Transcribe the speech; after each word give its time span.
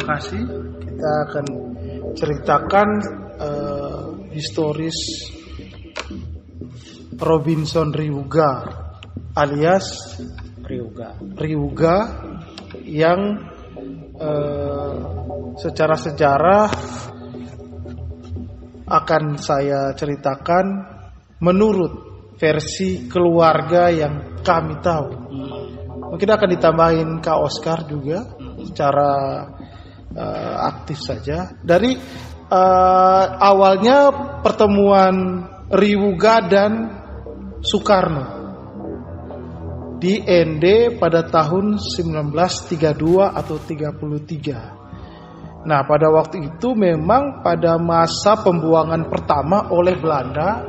terima 0.00 0.16
kasih. 0.16 0.42
Kita 0.80 1.10
akan 1.28 1.46
ceritakan 2.16 2.88
uh, 3.36 4.04
historis 4.32 4.96
Robinson 7.20 7.92
Ryuga 7.92 8.64
alias 9.36 10.16
Ryuga. 10.64 11.20
Ryuga 11.36 11.96
yang 12.88 13.44
uh, 14.16 14.96
secara 15.60 16.00
sejarah 16.00 16.72
akan 18.88 19.24
saya 19.36 19.92
ceritakan 19.92 20.64
menurut 21.44 21.92
versi 22.40 23.04
keluarga 23.04 23.92
yang 23.92 24.40
kami 24.40 24.80
tahu. 24.80 25.12
Mungkin 26.08 26.30
akan 26.32 26.48
ditambahin 26.56 27.10
Kak 27.20 27.38
Oscar 27.38 27.84
juga 27.84 28.24
secara 28.64 29.12
uh, 30.14 30.56
aktif 30.70 30.98
saja. 31.02 31.54
Dari 31.60 31.94
uh, 32.50 33.24
awalnya 33.38 34.10
pertemuan 34.42 35.46
Riwuga 35.70 36.42
dan 36.50 36.72
Soekarno 37.62 38.40
di 40.00 40.16
ND 40.24 40.96
pada 40.96 41.28
tahun 41.28 41.76
1932 41.76 43.20
atau 43.20 43.56
33. 43.60 44.80
Nah, 45.60 45.84
pada 45.84 46.08
waktu 46.08 46.56
itu 46.56 46.72
memang 46.72 47.44
pada 47.44 47.76
masa 47.76 48.40
pembuangan 48.40 49.12
pertama 49.12 49.68
oleh 49.68 49.92
Belanda, 50.00 50.64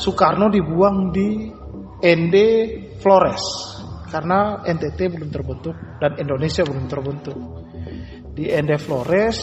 Soekarno 0.00 0.48
dibuang 0.48 1.12
di 1.12 1.52
ND 2.00 2.36
Flores 3.04 3.44
karena 4.08 4.64
NTT 4.64 5.12
belum 5.12 5.28
terbentuk 5.28 5.76
dan 6.00 6.16
Indonesia 6.16 6.64
belum 6.64 6.86
terbentuk. 6.88 7.63
Di 8.34 8.50
ND 8.50 8.76
Flores 8.82 9.38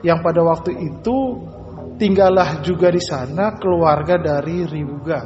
yang 0.00 0.24
pada 0.24 0.40
waktu 0.40 0.72
itu 0.72 1.16
tinggallah 2.00 2.64
juga 2.64 2.88
di 2.92 3.00
sana 3.00 3.56
keluarga 3.60 4.16
dari 4.16 4.64
Riwuga. 4.64 5.20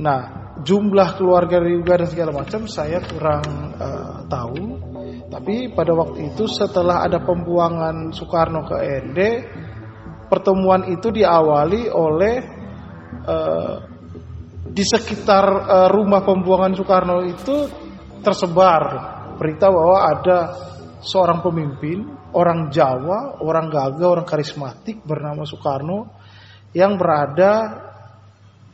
Nah, 0.00 0.42
jumlah 0.62 1.18
keluarga 1.18 1.60
Ryuga 1.60 2.00
dan 2.00 2.08
segala 2.08 2.30
macam 2.32 2.64
saya 2.64 3.02
kurang 3.04 3.44
uh, 3.76 4.24
tahu. 4.28 4.64
Tapi 5.32 5.72
pada 5.72 5.92
waktu 5.96 6.32
itu 6.32 6.44
setelah 6.44 7.08
ada 7.08 7.20
pembuangan 7.24 8.12
Soekarno 8.12 8.68
ke 8.68 8.76
ND, 8.76 9.20
pertemuan 10.28 10.88
itu 10.92 11.08
diawali 11.08 11.88
oleh 11.88 12.36
uh, 13.24 13.76
di 14.72 14.84
sekitar 14.84 15.44
uh, 15.44 15.88
rumah 15.92 16.24
pembuangan 16.24 16.72
Soekarno 16.76 17.24
itu 17.24 17.68
tersebar 18.20 18.82
berita 19.36 19.68
bahwa 19.72 19.98
ada 20.08 20.38
seorang 21.02 21.42
pemimpin, 21.42 22.06
orang 22.32 22.70
Jawa, 22.70 23.42
orang 23.42 23.66
gagah, 23.68 24.08
orang 24.08 24.26
karismatik 24.26 25.02
bernama 25.02 25.42
Soekarno 25.42 26.08
yang 26.72 26.96
berada 26.96 27.82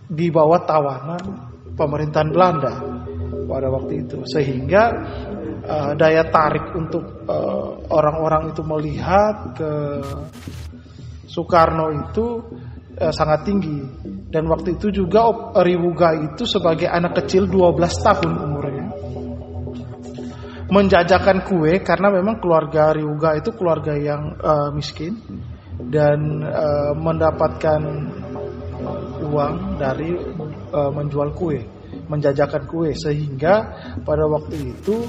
di 0.08 0.28
bawah 0.28 0.60
tawanan 0.62 1.22
pemerintahan 1.74 2.30
Belanda 2.30 2.74
pada 3.48 3.68
waktu 3.72 4.06
itu. 4.06 4.22
Sehingga 4.28 4.82
uh, 5.64 5.92
daya 5.96 6.28
tarik 6.28 6.76
untuk 6.76 7.24
orang-orang 7.88 8.48
uh, 8.48 8.50
itu 8.52 8.62
melihat 8.62 9.56
ke 9.56 9.72
Soekarno 11.28 11.92
itu 11.96 12.44
uh, 13.00 13.12
sangat 13.12 13.48
tinggi. 13.48 13.80
Dan 14.28 14.44
waktu 14.52 14.76
itu 14.76 14.92
juga 14.92 15.32
Riwuga 15.56 16.12
itu 16.20 16.44
sebagai 16.44 16.84
anak 16.84 17.24
kecil 17.24 17.48
12 17.48 17.80
tahun 18.04 18.32
umurnya 18.36 18.57
menjajakan 20.68 21.48
kue 21.48 21.80
karena 21.80 22.12
memang 22.12 22.40
keluarga 22.40 22.92
Riwuga 22.92 23.40
itu 23.40 23.50
keluarga 23.56 23.96
yang 23.96 24.36
uh, 24.36 24.68
miskin 24.72 25.16
dan 25.88 26.44
uh, 26.44 26.92
mendapatkan 26.92 27.80
uang 29.28 29.80
dari 29.80 30.12
uh, 30.72 30.90
menjual 30.92 31.32
kue, 31.34 31.64
menjajakan 32.08 32.68
kue. 32.68 32.92
Sehingga 32.92 33.54
pada 34.04 34.28
waktu 34.28 34.76
itu 34.76 35.08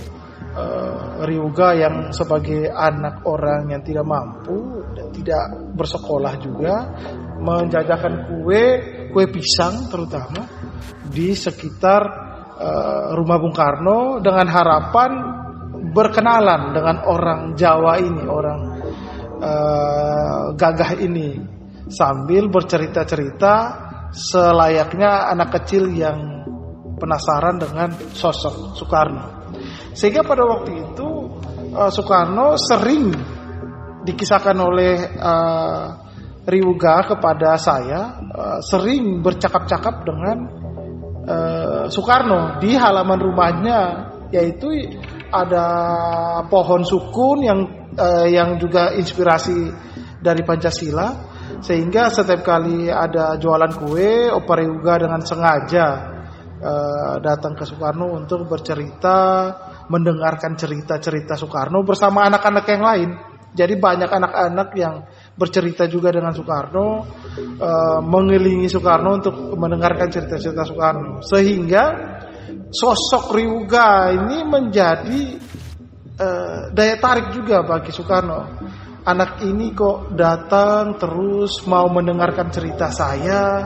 uh, 0.56 1.26
Ryuga 1.28 1.76
yang 1.76 1.96
sebagai 2.16 2.72
anak 2.72 3.26
orang 3.28 3.70
yang 3.74 3.82
tidak 3.84 4.06
mampu 4.08 4.86
dan 4.96 5.08
tidak 5.12 5.44
bersekolah 5.76 6.34
juga 6.40 6.76
menjajakan 7.40 8.28
kue, 8.28 8.64
kue 9.12 9.26
pisang 9.32 9.88
terutama 9.92 10.48
di 11.10 11.34
sekitar 11.34 12.02
uh, 12.60 13.18
rumah 13.18 13.38
Bung 13.42 13.56
Karno 13.56 14.22
dengan 14.22 14.48
harapan 14.52 15.12
berkenalan 15.92 16.74
dengan 16.74 16.98
orang 17.06 17.42
Jawa 17.58 17.98
ini, 18.00 18.24
orang 18.26 18.60
uh, 19.40 20.46
gagah 20.54 20.98
ini 21.02 21.40
sambil 21.90 22.48
bercerita-cerita 22.54 23.54
selayaknya 24.14 25.30
anak 25.34 25.62
kecil 25.62 25.90
yang 25.90 26.46
penasaran 27.00 27.58
dengan 27.58 27.90
sosok 28.14 28.78
Soekarno. 28.78 29.54
Sehingga 29.96 30.22
pada 30.22 30.46
waktu 30.46 30.72
itu 30.92 31.08
uh, 31.74 31.90
Soekarno 31.90 32.60
sering 32.60 33.10
dikisahkan 34.06 34.58
oleh 34.58 34.96
uh, 35.18 35.86
Riuga 36.50 37.06
kepada 37.06 37.62
saya 37.62 38.18
uh, 38.34 38.60
sering 38.66 39.22
bercakap-cakap 39.22 40.02
dengan 40.02 40.38
uh, 41.30 41.86
Soekarno 41.92 42.58
di 42.58 42.74
halaman 42.74 43.20
rumahnya 43.22 43.80
yaitu 44.34 44.98
ada 45.30 45.68
pohon 46.50 46.82
sukun 46.82 47.38
yang 47.46 47.60
uh, 47.96 48.28
yang 48.28 48.58
juga 48.58 48.94
inspirasi 48.98 49.70
dari 50.20 50.42
Pancasila 50.44 51.30
sehingga 51.60 52.14
setiap 52.14 52.46
kali 52.46 52.88
ada 52.88 53.36
jualan 53.42 53.74
kue, 53.74 54.30
Opa 54.30 54.54
Ryuga 54.62 55.02
dengan 55.02 55.22
sengaja 55.26 55.88
uh, 56.62 57.16
datang 57.20 57.58
ke 57.58 57.66
Soekarno 57.66 58.16
untuk 58.16 58.46
bercerita, 58.46 59.52
mendengarkan 59.90 60.56
cerita-cerita 60.56 61.36
Soekarno 61.36 61.82
bersama 61.82 62.30
anak-anak 62.30 62.66
yang 62.70 62.84
lain. 62.86 63.10
Jadi 63.50 63.82
banyak 63.82 64.14
anak-anak 64.14 64.70
yang 64.78 65.10
bercerita 65.34 65.90
juga 65.90 66.14
dengan 66.14 66.32
Soekarno, 66.38 66.88
uh, 67.58 68.00
mengelilingi 68.06 68.70
Soekarno 68.70 69.18
untuk 69.18 69.36
mendengarkan 69.58 70.08
cerita-cerita 70.14 70.64
Soekarno. 70.64 71.26
Sehingga 71.26 71.84
sosok 72.70 73.34
Ryuga 73.34 74.14
ini 74.14 74.46
menjadi 74.46 75.22
uh, 76.22 76.62
daya 76.74 76.96
tarik 77.02 77.34
juga 77.34 77.66
bagi 77.66 77.90
Soekarno. 77.90 78.42
Anak 79.00 79.42
ini 79.42 79.74
kok 79.74 80.14
datang 80.14 81.00
terus 81.02 81.66
mau 81.66 81.90
mendengarkan 81.90 82.52
cerita 82.54 82.94
saya 82.94 83.66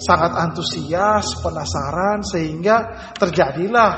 sangat 0.00 0.32
antusias 0.36 1.40
penasaran 1.40 2.20
sehingga 2.20 3.10
terjadilah 3.16 3.90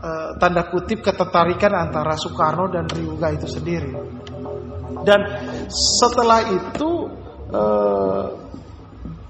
e, 0.00 0.10
tanda 0.40 0.68
kutip 0.68 1.04
ketertarikan 1.04 1.72
antara 1.76 2.16
Soekarno 2.16 2.72
dan 2.72 2.88
Ryuga 2.88 3.32
itu 3.32 3.46
sendiri. 3.48 3.92
Dan 5.04 5.20
setelah 5.72 6.40
itu 6.50 6.90
e, 7.52 7.62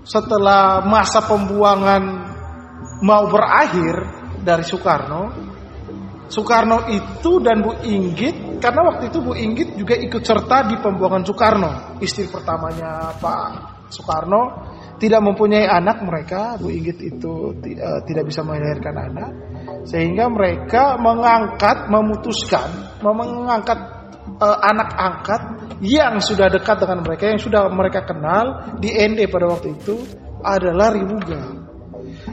setelah 0.03 0.83
masa 0.83 1.23
pembuangan 1.23 2.03
mau 3.03 3.27
berakhir 3.31 4.22
dari 4.43 4.67
Soekarno 4.67 5.23
Soekarno 6.33 6.89
itu 6.89 7.45
dan 7.45 7.61
Bu 7.61 7.77
Inggit 7.85 8.57
karena 8.57 8.81
waktu 8.89 9.13
itu 9.13 9.21
Bu 9.21 9.37
Inggit 9.37 9.77
juga 9.77 9.93
ikut 10.01 10.25
serta 10.25 10.65
di 10.65 10.81
pembuangan 10.81 11.21
Soekarno. 11.29 12.01
Istri 12.01 12.33
pertamanya 12.33 13.13
Pak 13.21 13.49
Soekarno 13.93 14.65
tidak 14.97 15.21
mempunyai 15.21 15.69
anak 15.69 16.01
mereka, 16.01 16.57
Bu 16.57 16.73
Inggit 16.73 17.05
itu 17.05 17.53
uh, 17.53 18.01
tidak 18.09 18.25
bisa 18.25 18.41
melahirkan 18.41 18.97
anak, 18.97 19.31
sehingga 19.85 20.33
mereka 20.33 20.97
mengangkat, 20.97 21.93
memutuskan, 21.93 22.97
mengangkat 23.05 23.77
uh, 24.41 24.59
anak 24.63 24.89
angkat 24.97 25.43
yang 25.85 26.17
sudah 26.17 26.49
dekat 26.49 26.81
dengan 26.81 27.05
mereka, 27.05 27.29
yang 27.29 27.43
sudah 27.43 27.69
mereka 27.69 28.09
kenal 28.09 28.73
di 28.81 28.89
ND 28.89 29.29
pada 29.29 29.53
waktu 29.53 29.77
itu 29.77 30.01
adalah 30.41 30.95
Ribuga. 30.97 31.62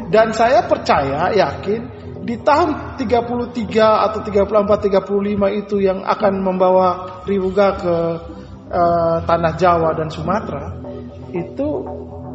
Dan 0.09 0.33
saya 0.33 0.65
percaya, 0.65 1.33
yakin 1.33 1.99
di 2.29 2.35
tahun 2.45 2.99
33 2.99 4.05
atau 4.05 4.19
34 4.21 4.85
35 4.85 5.61
itu 5.65 5.75
yang 5.81 6.05
akan 6.05 6.33
membawa 6.45 6.87
Riwuga 7.25 7.67
ke 7.79 7.95
uh, 8.69 9.17
tanah 9.25 9.53
Jawa 9.57 9.97
dan 9.97 10.13
Sumatera 10.13 10.77
itu 11.33 11.67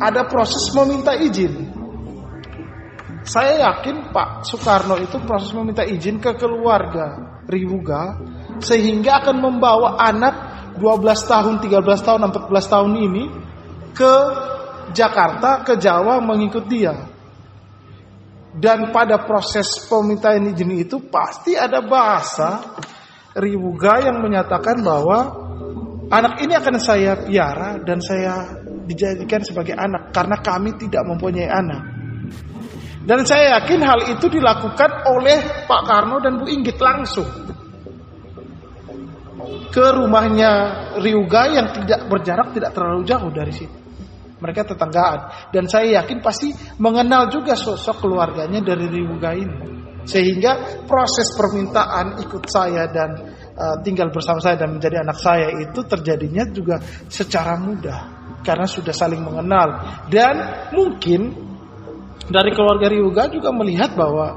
ada 0.03 0.27
proses 0.27 0.67
meminta 0.75 1.15
izin. 1.15 1.71
Saya 3.25 3.73
yakin 3.73 4.13
Pak 4.13 4.45
Soekarno 4.45 5.01
itu 5.01 5.17
proses 5.25 5.55
meminta 5.57 5.87
izin 5.87 6.21
ke 6.21 6.37
keluarga 6.37 7.41
Riwuga 7.47 8.19
sehingga 8.61 9.23
akan 9.25 9.37
membawa 9.41 9.97
anak 10.01 10.35
12 10.77 11.31
tahun, 11.31 11.55
13 11.63 11.87
tahun, 12.03 12.21
14 12.35 12.73
tahun 12.73 12.93
ini 12.99 13.25
ke 13.95 14.15
Jakarta, 14.91 15.63
ke 15.63 15.79
Jawa 15.79 16.19
mengikut 16.19 16.67
dia. 16.67 17.14
Dan 18.55 18.95
pada 18.95 19.27
proses 19.27 19.67
pemintaan 19.91 20.55
izin 20.55 20.79
itu 20.79 21.03
pasti 21.11 21.59
ada 21.59 21.83
bahasa, 21.83 22.79
Riwuga 23.35 23.99
yang 23.99 24.23
menyatakan 24.23 24.79
bahwa 24.79 25.27
anak 26.07 26.39
ini 26.39 26.55
akan 26.55 26.79
saya 26.79 27.19
piara 27.19 27.83
dan 27.83 27.99
saya 27.99 28.63
dijadikan 28.87 29.43
sebagai 29.43 29.75
anak 29.75 30.15
karena 30.15 30.39
kami 30.39 30.79
tidak 30.79 31.03
mempunyai 31.03 31.51
anak. 31.51 31.83
Dan 33.05 33.27
saya 33.27 33.59
yakin 33.59 33.81
hal 33.83 34.01
itu 34.17 34.27
dilakukan 34.31 35.03
oleh 35.11 35.67
Pak 35.67 35.83
Karno 35.83 36.23
dan 36.23 36.41
Bu 36.41 36.47
Inggit 36.47 36.79
langsung 36.79 37.27
ke 39.75 39.87
rumahnya 39.93 40.51
Ryuga 41.03 41.43
yang 41.51 41.75
tidak 41.75 42.07
berjarak 42.07 42.55
tidak 42.55 42.71
terlalu 42.71 43.03
jauh 43.03 43.29
dari 43.35 43.53
situ. 43.53 43.84
Mereka 44.45 44.77
tetanggaan. 44.77 45.49
Dan 45.49 45.65
saya 45.73 46.05
yakin 46.05 46.21
pasti 46.21 46.53
mengenal 46.77 47.33
juga 47.33 47.57
sosok 47.57 48.05
keluarganya 48.05 48.61
dari 48.61 48.85
Ryuga 48.93 49.33
ini. 49.33 49.59
Sehingga 50.05 50.85
proses 50.85 51.33
permintaan 51.33 52.21
ikut 52.21 52.45
saya 52.45 52.85
dan 52.93 53.25
uh, 53.57 53.81
tinggal 53.81 54.13
bersama 54.13 54.37
saya 54.45 54.61
dan 54.61 54.77
menjadi 54.77 55.01
anak 55.01 55.17
saya 55.17 55.49
itu 55.65 55.81
terjadinya 55.89 56.45
juga 56.53 56.77
secara 57.09 57.57
mudah. 57.57 58.01
Karena 58.45 58.69
sudah 58.69 58.93
saling 58.93 59.25
mengenal. 59.25 59.81
Dan 60.13 60.69
mungkin 60.77 61.33
dari 62.29 62.53
keluarga 62.53 62.93
Ryuga 62.93 63.33
juga 63.33 63.49
melihat 63.57 63.97
bahwa 63.97 64.37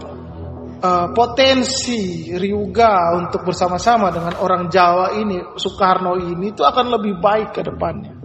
uh, 0.79 1.07
potensi 1.11 2.31
Ryuga 2.31 3.19
untuk 3.19 3.43
bersama-sama 3.43 4.07
dengan 4.15 4.39
orang 4.39 4.71
Jawa 4.71 5.19
ini 5.19 5.59
Soekarno 5.59 6.15
ini 6.15 6.55
itu 6.55 6.63
akan 6.63 6.95
lebih 6.95 7.19
baik 7.19 7.51
ke 7.51 7.61
depannya 7.67 8.17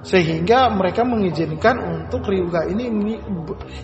sehingga 0.00 0.72
mereka 0.72 1.04
mengizinkan 1.04 1.76
untuk 1.80 2.24
Ryuga 2.24 2.64
ini, 2.72 2.88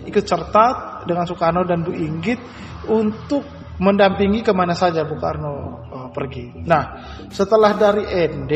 ikut 0.05 0.25
serta 0.25 0.65
dengan 1.05 1.29
Soekarno 1.29 1.61
dan 1.61 1.85
Bu 1.85 1.93
Inggit 1.93 2.41
untuk 2.89 3.45
mendampingi 3.77 4.41
ke 4.41 4.49
mana 4.53 4.73
saja 4.73 5.05
Bu 5.05 5.21
Karno 5.21 5.53
uh, 5.93 6.09
pergi. 6.09 6.65
Nah, 6.65 6.97
setelah 7.29 7.77
dari 7.77 8.09
ND, 8.09 8.53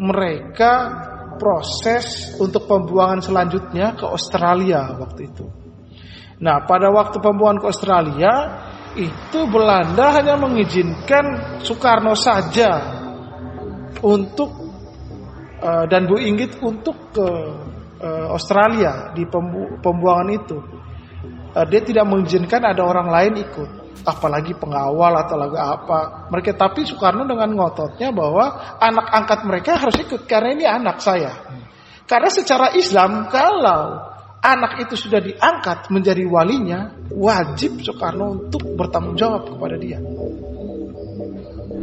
mereka 0.00 0.72
proses 1.36 2.36
untuk 2.40 2.64
pembuangan 2.64 3.20
selanjutnya 3.20 3.92
ke 3.92 4.08
Australia 4.08 4.96
waktu 4.96 5.20
itu. 5.28 5.46
Nah, 6.42 6.64
pada 6.64 6.88
waktu 6.88 7.20
pembuangan 7.20 7.60
ke 7.60 7.66
Australia, 7.68 8.32
itu 8.96 9.40
Belanda 9.48 10.16
hanya 10.16 10.40
mengizinkan 10.40 11.58
Soekarno 11.60 12.16
saja 12.16 13.00
untuk 14.00 14.61
uh, 15.62 15.84
dan 15.86 16.10
Bu 16.10 16.18
Inggit 16.18 16.58
untuk 16.58 17.14
ke 17.14 17.28
uh, 18.02 18.26
Australia 18.34 19.14
di 19.14 19.22
pembu 19.24 19.78
pembuangan 19.78 20.28
itu. 20.34 20.58
Uh, 21.54 21.66
dia 21.70 21.80
tidak 21.86 22.04
mengizinkan 22.10 22.66
ada 22.66 22.82
orang 22.82 23.08
lain 23.08 23.46
ikut, 23.46 23.70
apalagi 24.02 24.58
pengawal 24.58 25.14
atau 25.22 25.36
lagi 25.38 25.58
apa. 25.58 26.28
Mereka 26.28 26.58
tapi 26.58 26.82
Soekarno 26.82 27.22
dengan 27.24 27.54
ngototnya 27.54 28.10
bahwa 28.10 28.76
anak 28.82 29.06
angkat 29.14 29.40
mereka 29.46 29.70
harus 29.78 29.96
ikut 30.02 30.26
karena 30.26 30.50
ini 30.52 30.64
anak 30.66 30.98
saya. 30.98 31.32
Karena 32.08 32.28
secara 32.28 32.74
Islam 32.74 33.30
kalau 33.30 34.12
anak 34.42 34.82
itu 34.82 34.98
sudah 34.98 35.22
diangkat 35.22 35.86
menjadi 35.94 36.26
walinya, 36.26 36.90
wajib 37.14 37.78
Soekarno 37.80 38.42
untuk 38.48 38.74
bertanggung 38.74 39.14
jawab 39.14 39.46
kepada 39.46 39.78
dia. 39.78 40.02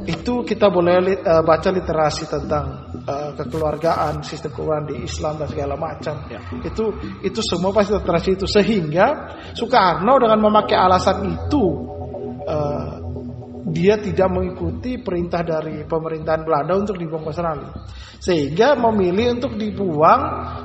Itu 0.10 0.42
kita 0.42 0.74
boleh 0.74 1.22
uh, 1.22 1.44
baca 1.46 1.70
literasi 1.70 2.26
tentang 2.26 2.89
uh, 3.10 3.30
kekeluargaan, 3.34 4.22
sistem 4.22 4.54
keuangan 4.54 4.86
di 4.86 4.96
Islam 5.02 5.42
dan 5.42 5.48
segala 5.50 5.76
macam. 5.76 6.16
Ya. 6.30 6.40
Itu 6.62 6.94
itu 7.26 7.40
semua 7.42 7.74
pasti 7.74 7.98
literasi 7.98 8.30
itu 8.38 8.46
sehingga 8.46 9.34
Soekarno 9.58 10.22
dengan 10.22 10.40
memakai 10.46 10.78
alasan 10.78 11.26
itu 11.26 11.64
uh, 12.46 12.94
dia 13.70 14.02
tidak 14.02 14.30
mengikuti 14.34 14.98
perintah 14.98 15.46
dari 15.46 15.86
pemerintahan 15.86 16.42
Belanda 16.42 16.74
untuk 16.78 16.98
dibuang 16.98 17.26
ke 17.26 17.30
Australia. 17.34 17.70
Sehingga 18.20 18.76
memilih 18.76 19.40
untuk 19.40 19.54
dibuang 19.56 20.22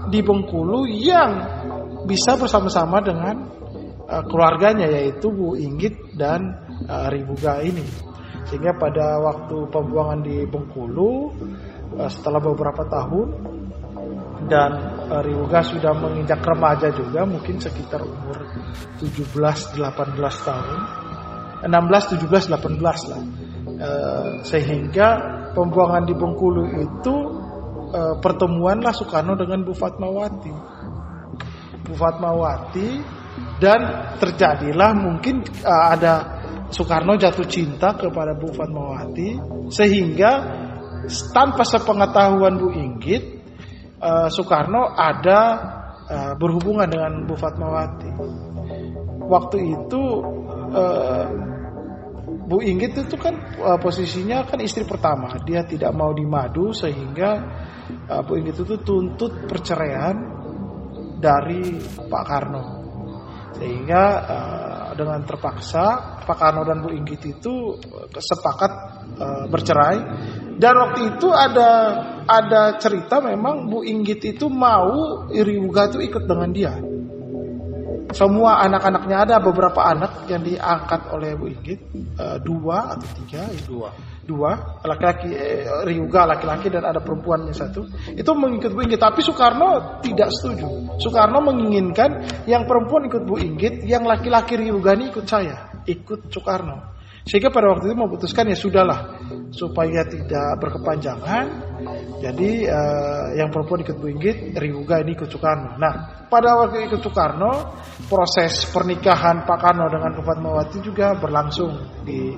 di 0.09 0.21
Bengkulu 0.25 0.89
yang 0.89 1.31
bisa 2.05 2.37
bersama-sama 2.37 3.01
dengan 3.05 3.37
uh, 4.09 4.25
keluarganya 4.25 4.89
yaitu 4.89 5.29
Bu 5.33 5.57
Inggit 5.57 6.17
dan 6.17 6.41
uh, 6.89 7.09
Ribuga 7.13 7.61
ini. 7.61 7.85
Sehingga 8.45 8.77
pada 8.77 9.21
waktu 9.25 9.57
pembuangan 9.73 10.21
di 10.21 10.45
Bengkulu 10.45 11.33
setelah 12.11 12.41
beberapa 12.43 12.83
tahun 12.87 13.29
dan 14.45 14.71
uh, 15.09 15.23
Ribuga 15.25 15.65
sudah 15.65 15.97
menginjak 15.97 16.45
remaja 16.45 16.93
juga 16.93 17.25
mungkin 17.25 17.57
sekitar 17.57 18.05
umur 18.05 18.45
17 19.01 19.25
18 19.33 19.81
tahun 20.21 20.79
16 21.65 21.71
17 21.71 22.53
18 22.53 23.11
lah. 23.11 23.23
Uh, 23.75 24.45
sehingga 24.47 25.09
pembuangan 25.57 26.05
di 26.07 26.15
Bengkulu 26.15 26.65
itu 26.79 27.15
pertemuanlah 27.95 28.91
Soekarno 28.91 29.39
dengan 29.39 29.63
Bu 29.63 29.71
Fatmawati 29.71 30.51
Bu 31.85 31.95
Fatmawati 31.95 32.89
dan 33.63 33.81
terjadilah 34.19 34.91
mungkin 34.97 35.45
ada 35.63 36.43
Soekarno 36.73 37.15
jatuh 37.15 37.47
cinta 37.47 37.95
kepada 37.95 38.35
Bu 38.35 38.51
Fatmawati 38.51 39.39
sehingga 39.69 40.33
tanpa 41.33 41.63
sepengetahuan 41.67 42.57
Bu 42.57 42.69
Inggit 42.73 43.23
uh, 44.01 44.29
Soekarno 44.29 44.93
ada 44.93 45.41
uh, 46.09 46.33
berhubungan 46.37 46.89
dengan 46.89 47.25
Bu 47.25 47.35
Fatmawati. 47.37 48.11
Waktu 49.25 49.57
itu 49.73 50.03
uh, 50.73 51.27
Bu 52.45 52.61
Inggit 52.61 53.09
itu 53.09 53.17
kan 53.17 53.57
uh, 53.57 53.81
posisinya 53.81 54.45
kan 54.45 54.61
istri 54.61 54.85
pertama, 54.85 55.33
dia 55.49 55.65
tidak 55.65 55.97
mau 55.97 56.13
dimadu 56.13 56.77
sehingga 56.77 57.31
uh, 58.09 58.21
Bu 58.21 58.37
Inggit 58.37 58.61
itu 58.61 58.77
tuntut 58.85 59.49
perceraian 59.49 60.13
dari 61.17 61.81
Pak 62.05 62.25
Karno. 62.29 62.65
Sehingga 63.57 64.03
uh, 64.29 64.89
dengan 64.93 65.25
terpaksa 65.25 66.21
Pak 66.23 66.37
Karno 66.37 66.69
dan 66.69 66.85
Bu 66.85 66.93
Inggit 66.93 67.23
itu 67.25 67.81
sepakat 68.13 68.73
uh, 69.17 69.45
bercerai. 69.49 69.99
Dan 70.55 70.75
waktu 70.79 71.01
itu 71.17 71.29
ada 71.35 71.71
ada 72.25 72.63
cerita 72.81 73.21
memang 73.21 73.69
Bu 73.69 73.83
Inggit 73.85 74.23
itu 74.25 74.47
mau 74.49 75.27
Iriuga 75.29 75.91
itu 75.91 75.99
ikut 76.01 76.25
dengan 76.25 76.51
dia. 76.55 76.75
Semua 78.15 78.63
anak-anaknya 78.63 79.17
ada 79.27 79.37
beberapa 79.43 79.83
anak 79.83 80.31
yang 80.31 80.47
diangkat 80.47 81.11
oleh 81.11 81.35
Bu 81.35 81.51
Inggit 81.51 81.81
uh, 82.21 82.39
dua 82.39 82.95
atau 82.95 83.09
tiga 83.19 83.51
ya. 83.51 83.63
dua 83.67 83.91
dua 84.25 84.81
laki-laki 84.83 85.29
eh, 85.31 85.69
Ryuga 85.85 86.25
laki-laki 86.25 86.73
dan 86.73 86.89
ada 86.89 86.99
perempuannya 87.05 87.53
satu 87.53 87.85
itu 88.17 88.31
mengikut 88.33 88.73
Bu 88.73 88.81
Inggit 88.83 89.01
tapi 89.01 89.21
Soekarno 89.21 90.01
tidak 90.01 90.33
setuju 90.33 90.97
Soekarno 90.97 91.45
menginginkan 91.45 92.25
yang 92.49 92.65
perempuan 92.65 93.07
ikut 93.07 93.23
Bu 93.29 93.37
Inggit 93.37 93.85
yang 93.85 94.09
laki-laki 94.09 94.57
Ryuga 94.57 94.97
ini 94.97 95.13
ikut 95.13 95.29
saya 95.29 95.69
ikut 95.85 96.33
Soekarno 96.33 96.94
sehingga 97.25 97.49
pada 97.49 97.73
waktu 97.73 97.91
itu 97.91 97.97
memutuskan 97.97 98.53
ya 98.53 98.57
sudahlah 98.57 99.01
supaya 99.49 100.05
tidak 100.05 100.61
berkepanjangan 100.61 101.45
jadi 102.21 102.51
uh, 102.69 103.27
yang 103.37 103.49
perempuan 103.49 103.81
ikut 103.85 103.97
Bu 103.97 104.13
Inggit 104.13 104.53
Ryuga 104.53 105.01
ini 105.01 105.17
ikut 105.17 105.29
Soekarno 105.33 105.81
nah 105.81 106.25
pada 106.29 106.57
waktu 106.61 106.85
ikut 106.89 107.01
Soekarno 107.01 107.81
proses 108.07 108.69
pernikahan 108.69 109.49
Pak 109.49 109.59
Karno 109.59 109.89
dengan 109.89 110.13
Bu 110.13 110.23
Fatmawati 110.23 110.79
juga 110.85 111.17
berlangsung 111.17 112.05
di 112.05 112.35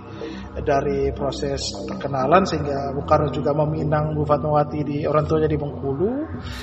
dari 0.63 1.13
proses 1.13 1.69
perkenalan 1.85 2.49
sehingga 2.49 2.95
Bung 2.97 3.05
Karno 3.05 3.29
juga 3.29 3.53
meminang 3.53 4.17
Bu 4.17 4.25
Fatmawati 4.25 4.81
di 4.87 4.97
orang 5.05 5.29
tuanya 5.29 5.49
di 5.51 5.59
Bengkulu. 5.61 6.11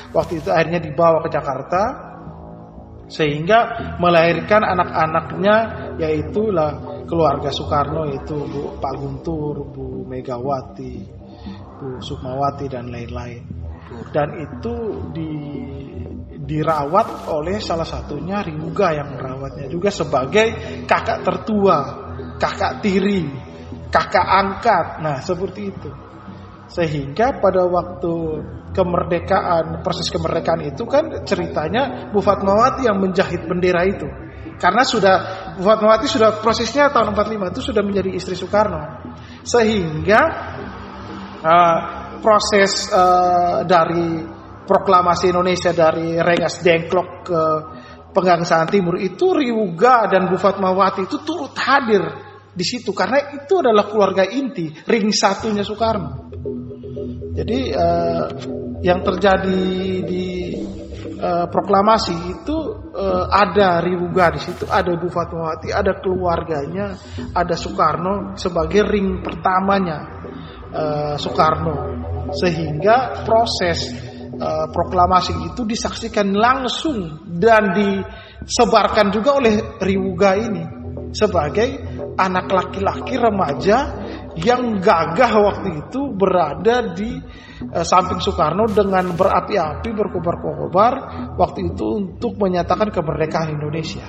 Waktu 0.09 0.41
itu 0.41 0.49
akhirnya 0.49 0.81
dibawa 0.81 1.21
ke 1.21 1.29
Jakarta 1.29 1.81
sehingga 3.05 3.93
melahirkan 4.01 4.63
anak-anaknya 4.63 5.55
yaitu 6.01 6.49
lah 6.49 6.92
keluarga 7.05 7.49
Soekarno 7.53 8.09
yaitu 8.09 8.35
Bu 8.35 8.77
Pak 8.79 8.93
Guntur, 8.97 9.67
Bu 9.71 10.03
Megawati, 10.07 10.95
Bu 11.79 12.01
Sukmawati 12.03 12.65
dan 12.71 12.89
lain-lain. 12.89 13.43
Dan 14.09 14.29
itu 14.41 14.75
di 15.13 15.31
dirawat 16.43 17.29
oleh 17.31 17.61
salah 17.63 17.87
satunya 17.87 18.43
Riuga 18.43 18.91
yang 18.91 19.15
merawatnya 19.15 19.71
juga 19.71 19.87
sebagai 19.93 20.83
kakak 20.83 21.23
tertua, 21.23 21.77
kakak 22.35 22.83
tiri 22.83 23.23
kakak 23.93 24.25
angkat. 24.25 24.85
Nah, 25.05 25.21
seperti 25.21 25.69
itu. 25.69 25.89
Sehingga 26.65 27.37
pada 27.37 27.69
waktu 27.69 28.13
kemerdekaan, 28.73 29.85
proses 29.85 30.09
kemerdekaan 30.09 30.65
itu 30.65 30.89
kan 30.89 31.21
ceritanya 31.21 32.09
Bu 32.09 32.17
Fatmawati 32.17 32.89
yang 32.89 32.97
menjahit 32.97 33.45
bendera 33.45 33.85
itu. 33.85 34.09
Karena 34.57 34.81
sudah 34.81 35.42
Fatmawati 35.59 36.07
sudah 36.09 36.41
prosesnya 36.41 36.89
tahun 36.89 37.13
45 37.13 37.53
itu 37.53 37.61
sudah 37.61 37.83
menjadi 37.85 38.09
istri 38.13 38.33
Soekarno. 38.33 39.13
Sehingga 39.43 40.21
uh, 41.43 41.79
proses 42.23 42.87
uh, 42.89 43.67
dari 43.67 44.23
proklamasi 44.63 45.35
Indonesia 45.35 45.75
dari 45.75 46.15
Rengas 46.15 46.63
Dengklok 46.63 47.09
ke 47.27 47.41
Penggangsaan 48.13 48.69
Timur 48.69 49.01
itu 49.01 49.33
Riuga 49.33 50.05
dan 50.07 50.29
Bu 50.29 50.37
Fatmawati 50.37 51.09
itu 51.09 51.19
turut 51.25 51.57
hadir 51.57 52.05
di 52.53 52.61
situ 52.61 52.93
karena 52.93 53.33
itu 53.33 53.57
adalah 53.57 53.89
keluarga 53.89 54.21
inti, 54.29 54.69
ring 54.85 55.09
satunya 55.09 55.65
Soekarno. 55.65 56.29
Jadi 57.33 57.59
uh, 57.73 58.25
yang 58.85 59.01
terjadi 59.01 59.65
di 60.05 60.53
uh, 61.23 61.45
proklamasi 61.47 62.35
itu 62.35 62.55
uh, 62.91 63.25
ada 63.31 63.79
Ribuga 63.79 64.35
di 64.35 64.43
situ, 64.43 64.67
ada 64.67 64.91
Ibu 64.91 65.07
Fatmawati, 65.07 65.71
ada 65.71 65.95
keluarganya, 66.03 66.99
ada 67.31 67.55
Soekarno 67.55 68.35
sebagai 68.35 68.83
ring 68.83 69.23
pertamanya 69.23 70.03
uh, 70.75 71.15
Soekarno, 71.15 71.75
sehingga 72.35 73.23
proses 73.23 73.87
uh, 74.35 74.67
proklamasi 74.67 75.55
itu 75.55 75.63
disaksikan 75.63 76.35
langsung 76.35 77.23
dan 77.39 77.71
disebarkan 77.71 79.07
juga 79.15 79.39
oleh 79.39 79.79
Ribuga 79.79 80.35
ini 80.35 80.63
sebagai 81.15 81.79
anak 82.17 82.49
laki-laki 82.49 83.15
remaja 83.17 84.02
yang 84.39 84.81
gagah 84.81 85.33
waktu 85.37 85.85
itu 85.85 86.09
berada 86.13 86.93
di 86.93 87.21
uh, 87.69 87.85
samping 87.85 88.17
Soekarno 88.17 88.65
dengan 88.65 89.13
berapi-api 89.13 89.89
berkobar-kobar 89.93 90.93
waktu 91.37 91.73
itu 91.73 91.85
untuk 92.01 92.37
menyatakan 92.41 92.89
kemerdekaan 92.89 93.53
Indonesia. 93.53 94.05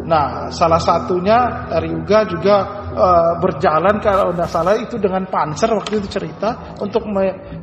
Nah, 0.00 0.50
salah 0.50 0.82
satunya 0.82 1.70
Ryuga 1.70 2.26
juga 2.26 2.56
uh, 2.90 3.32
berjalan 3.38 4.02
kalau 4.02 4.34
tidak 4.34 4.50
salah 4.50 4.74
itu 4.74 4.98
dengan 4.98 5.22
panser 5.30 5.70
waktu 5.70 6.02
itu 6.02 6.18
cerita 6.18 6.74
untuk 6.82 7.06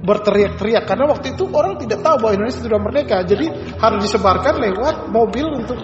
berteriak-teriak 0.05 0.87
karena 0.87 1.11
waktu 1.11 1.35
itu 1.35 1.43
orang 1.51 1.75
tidak 1.75 1.99
tahu 1.99 2.23
bahwa 2.23 2.33
Indonesia 2.39 2.63
sudah 2.63 2.79
merdeka, 2.79 3.17
jadi 3.27 3.45
harus 3.81 3.99
disebarkan 4.07 4.63
lewat 4.63 4.95
mobil 5.11 5.59
untuk 5.59 5.75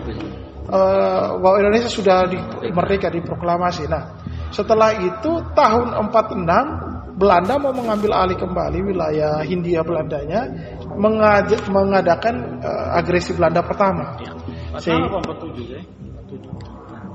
uh, 0.71 1.35
bahwa 1.35 1.57
Indonesia 1.59 1.91
sudah 1.91 2.31
di, 2.31 2.39
merdeka 2.71 3.11
diproklamasi. 3.11 3.83
Nah, 3.91 4.22
setelah 4.53 4.93
itu 5.01 5.41
tahun 5.57 6.13
46 6.13 7.17
Belanda 7.17 7.57
mau 7.61 7.73
mengambil 7.73 8.25
alih 8.25 8.37
kembali 8.37 8.79
wilayah 8.93 9.41
Hindia 9.45 9.85
Belandanya 9.85 10.49
mengaj 10.97 11.57
mengadakan 11.69 12.61
uh, 12.61 12.97
agresi 12.97 13.33
Belanda 13.37 13.61
pertama. 13.61 14.17
Ya. 14.21 14.33
46 14.77 15.73
ya? 15.73 15.81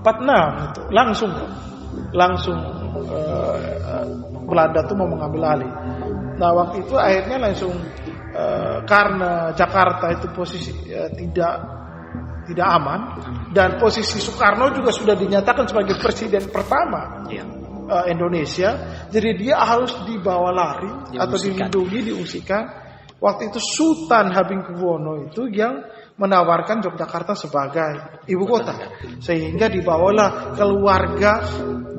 46 0.02 0.70
itu 0.70 0.82
langsung 0.94 1.32
langsung 2.14 2.58
uh, 3.06 4.06
Belanda 4.46 4.86
tuh 4.86 4.96
mau 4.98 5.10
mengambil 5.10 5.58
alih. 5.58 5.70
Nah 6.38 6.50
waktu 6.54 6.86
itu 6.86 6.94
akhirnya 6.94 7.36
langsung 7.50 7.74
uh, 8.34 8.78
karena 8.86 9.50
Jakarta 9.58 10.14
itu 10.14 10.26
posisi 10.30 10.70
uh, 10.94 11.10
tidak 11.14 11.54
tidak 12.48 12.68
aman 12.70 13.00
dan 13.48 13.80
posisi 13.80 14.20
Soekarno 14.20 14.68
juga 14.76 14.92
sudah 14.92 15.16
dinyatakan 15.16 15.64
sebagai 15.64 15.96
presiden 15.96 16.52
pertama 16.52 17.24
ya. 17.32 17.44
uh, 17.88 18.04
Indonesia. 18.08 19.04
Jadi 19.08 19.30
dia 19.40 19.56
harus 19.64 19.96
dibawa 20.04 20.52
lari 20.52 20.90
diungsikan. 21.16 21.22
atau 21.24 21.36
dilindungi 21.40 21.98
diungsikan. 22.12 22.64
Waktu 23.18 23.50
itu 23.50 23.58
Sultan 23.58 24.30
Habingkuwono 24.30 25.26
itu 25.26 25.50
yang 25.50 25.82
menawarkan 26.22 26.78
Yogyakarta 26.86 27.34
sebagai 27.34 28.22
ibu 28.30 28.46
kota. 28.46 28.78
sehingga 29.18 29.66
dibawalah 29.66 30.54
keluarga 30.54 31.42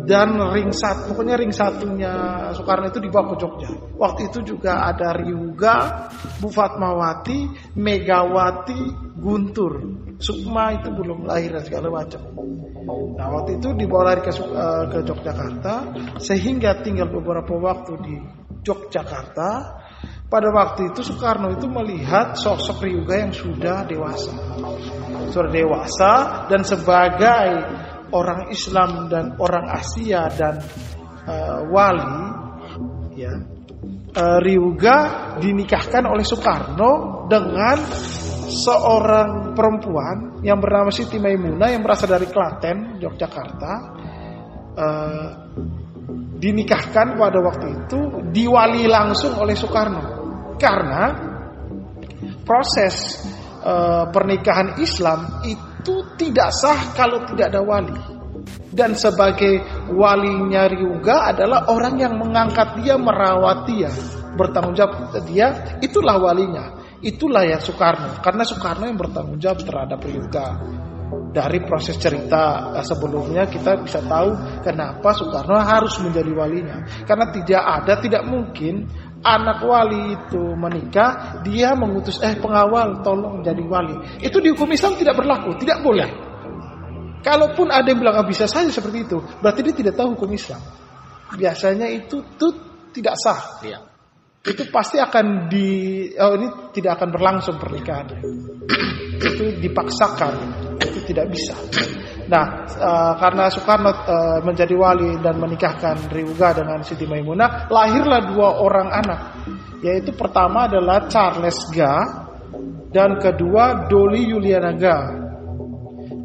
dan 0.07 0.39
ring 0.55 0.71
satu 0.71 1.11
pokoknya 1.11 1.35
ring 1.35 1.51
satunya 1.51 2.13
Soekarno 2.55 2.87
itu 2.87 3.03
dibawa 3.03 3.35
ke 3.35 3.45
Jogja. 3.45 3.69
Waktu 3.99 4.31
itu 4.31 4.55
juga 4.55 4.87
ada 4.87 5.11
Ryuga 5.11 6.07
Bu 6.39 6.47
Fatmawati 6.47 7.73
Megawati 7.75 9.11
Guntur 9.19 10.07
Sukma 10.19 10.75
itu 10.75 10.91
belum 10.91 11.23
lahir 11.23 11.55
dan 11.55 11.63
segala 11.63 11.87
macam. 11.87 12.19
Nah 13.15 13.27
waktu 13.31 13.55
itu 13.55 13.71
dibawa 13.71 14.11
lari 14.11 14.21
ke, 14.27 14.35
uh, 14.35 14.83
ke 14.91 14.99
Yogyakarta 15.07 15.75
sehingga 16.19 16.83
tinggal 16.83 17.07
beberapa 17.07 17.55
waktu 17.55 17.93
di 18.03 18.15
Yogyakarta. 18.67 19.79
Pada 20.29 20.53
waktu 20.53 20.93
itu 20.93 21.01
Soekarno 21.01 21.57
itu 21.57 21.65
melihat 21.65 22.37
sosok 22.37 22.85
Ryuga 22.85 23.17
yang 23.17 23.33
sudah 23.33 23.81
dewasa, 23.89 24.29
sudah 25.33 25.49
dewasa 25.49 26.13
dan 26.45 26.61
sebagai 26.61 27.49
orang 28.13 28.53
Islam 28.53 29.09
dan 29.09 29.33
orang 29.41 29.65
Asia 29.73 30.29
dan 30.29 30.61
uh, 31.25 31.65
wali, 31.73 32.21
ya 33.17 33.41
uh, 34.13 34.37
Ryuga 34.37 34.97
dinikahkan 35.41 36.05
oleh 36.05 36.21
Soekarno 36.21 37.25
dengan 37.25 37.77
seorang 38.49 39.53
perempuan 39.53 40.41
yang 40.41 40.57
bernama 40.57 40.89
Siti 40.89 41.21
Maimunah 41.21 41.69
yang 41.69 41.85
berasal 41.85 42.09
dari 42.09 42.27
Klaten, 42.27 42.97
Yogyakarta, 42.97 43.73
uh, 44.75 45.27
dinikahkan 46.39 47.19
pada 47.19 47.39
waktu 47.39 47.67
itu 47.85 47.99
diwali 48.33 48.89
langsung 48.89 49.37
oleh 49.37 49.53
Soekarno. 49.53 50.03
Karena 50.59 51.15
proses 52.43 53.23
uh, 53.63 54.09
pernikahan 54.11 54.81
Islam 54.81 55.45
itu 55.47 56.17
tidak 56.19 56.49
sah 56.51 56.91
kalau 56.97 57.23
tidak 57.29 57.53
ada 57.53 57.61
wali. 57.63 57.95
Dan 58.69 58.97
sebagai 58.97 59.61
walinya 59.93 60.65
Ryuga 60.65 61.33
adalah 61.33 61.69
orang 61.69 61.95
yang 62.01 62.17
mengangkat 62.17 62.81
dia 62.81 62.95
merawat 62.97 63.65
dia 63.69 63.91
bertanggung 64.39 64.71
jawab 64.77 65.11
dia 65.27 65.75
itulah 65.83 66.15
walinya 66.15 66.78
Itulah 66.99 67.47
ya 67.47 67.63
Soekarno, 67.63 68.19
karena 68.19 68.43
Soekarno 68.43 68.83
yang 68.83 68.99
bertanggung 68.99 69.39
jawab 69.39 69.63
terhadap 69.63 69.99
Yuga. 70.03 70.47
Dari 71.29 71.61
proses 71.61 71.97
cerita 72.01 72.73
eh, 72.73 72.85
sebelumnya 72.85 73.45
kita 73.45 73.85
bisa 73.85 74.01
tahu 74.03 74.61
kenapa 74.65 75.09
Soekarno 75.15 75.55
harus 75.55 75.95
menjadi 76.03 76.31
walinya. 76.35 76.83
Karena 77.07 77.31
tidak 77.31 77.63
ada, 77.63 77.93
tidak 78.03 78.23
mungkin 78.27 78.83
anak 79.23 79.63
wali 79.63 80.19
itu 80.19 80.43
menikah, 80.59 81.39
dia 81.45 81.71
mengutus 81.71 82.19
eh 82.19 82.35
pengawal 82.35 82.99
tolong 82.99 83.45
jadi 83.47 83.63
wali. 83.63 84.19
Itu 84.19 84.43
di 84.43 84.51
hukum 84.51 84.67
Islam 84.75 84.99
tidak 84.99 85.15
berlaku, 85.23 85.55
tidak 85.55 85.79
boleh. 85.79 86.09
Kalaupun 87.23 87.67
ada 87.71 87.87
yang 87.87 87.99
bilang 87.99 88.19
ah, 88.19 88.27
bisa 88.27 88.43
saja 88.43 88.71
seperti 88.71 89.07
itu, 89.07 89.23
berarti 89.39 89.59
dia 89.63 89.75
tidak 89.75 89.95
tahu 89.95 90.19
hukum 90.19 90.31
Islam. 90.35 90.59
Biasanya 91.31 91.87
itu 91.93 92.25
tuh 92.35 92.51
tidak 92.91 93.15
sah. 93.21 93.61
Ya 93.63 93.79
itu 94.39 94.63
pasti 94.71 94.95
akan 94.95 95.51
di 95.51 95.67
oh 96.15 96.33
ini 96.39 96.47
tidak 96.71 96.99
akan 97.01 97.09
berlangsung 97.11 97.59
pernikahan. 97.59 98.07
Itu 99.19 99.59
dipaksakan 99.59 100.33
itu 100.79 100.99
tidak 101.11 101.27
bisa. 101.35 101.55
Nah 102.31 102.63
uh, 102.79 103.13
karena 103.19 103.51
Soekarno 103.51 103.91
uh, 103.91 104.39
menjadi 104.47 104.71
wali 104.79 105.19
dan 105.19 105.35
menikahkan 105.43 106.07
Riuga 106.07 106.55
dengan 106.55 106.79
Siti 106.87 107.03
Maimunah 107.03 107.67
lahirlah 107.67 108.31
dua 108.31 108.63
orang 108.63 108.87
anak. 108.95 109.19
Yaitu 109.83 110.15
pertama 110.15 110.71
adalah 110.71 111.07
Charles 111.11 111.59
Ga 111.75 111.95
dan 112.95 113.19
kedua 113.19 113.91
Dolly 113.91 114.23
Yuliana 114.23 114.71
Ga 114.75 114.97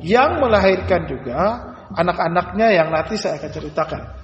yang 0.07 0.39
melahirkan 0.39 1.09
juga 1.11 1.41
anak-anaknya 1.95 2.79
yang 2.79 2.89
nanti 2.95 3.19
saya 3.19 3.41
akan 3.43 3.51
ceritakan 3.51 4.24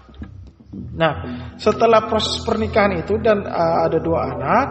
Nah, 0.70 1.12
setelah 1.58 2.06
proses 2.06 2.46
pernikahan 2.46 3.02
itu 3.02 3.18
dan 3.18 3.42
uh, 3.42 3.90
ada 3.90 3.98
dua 3.98 4.30
anak, 4.30 4.66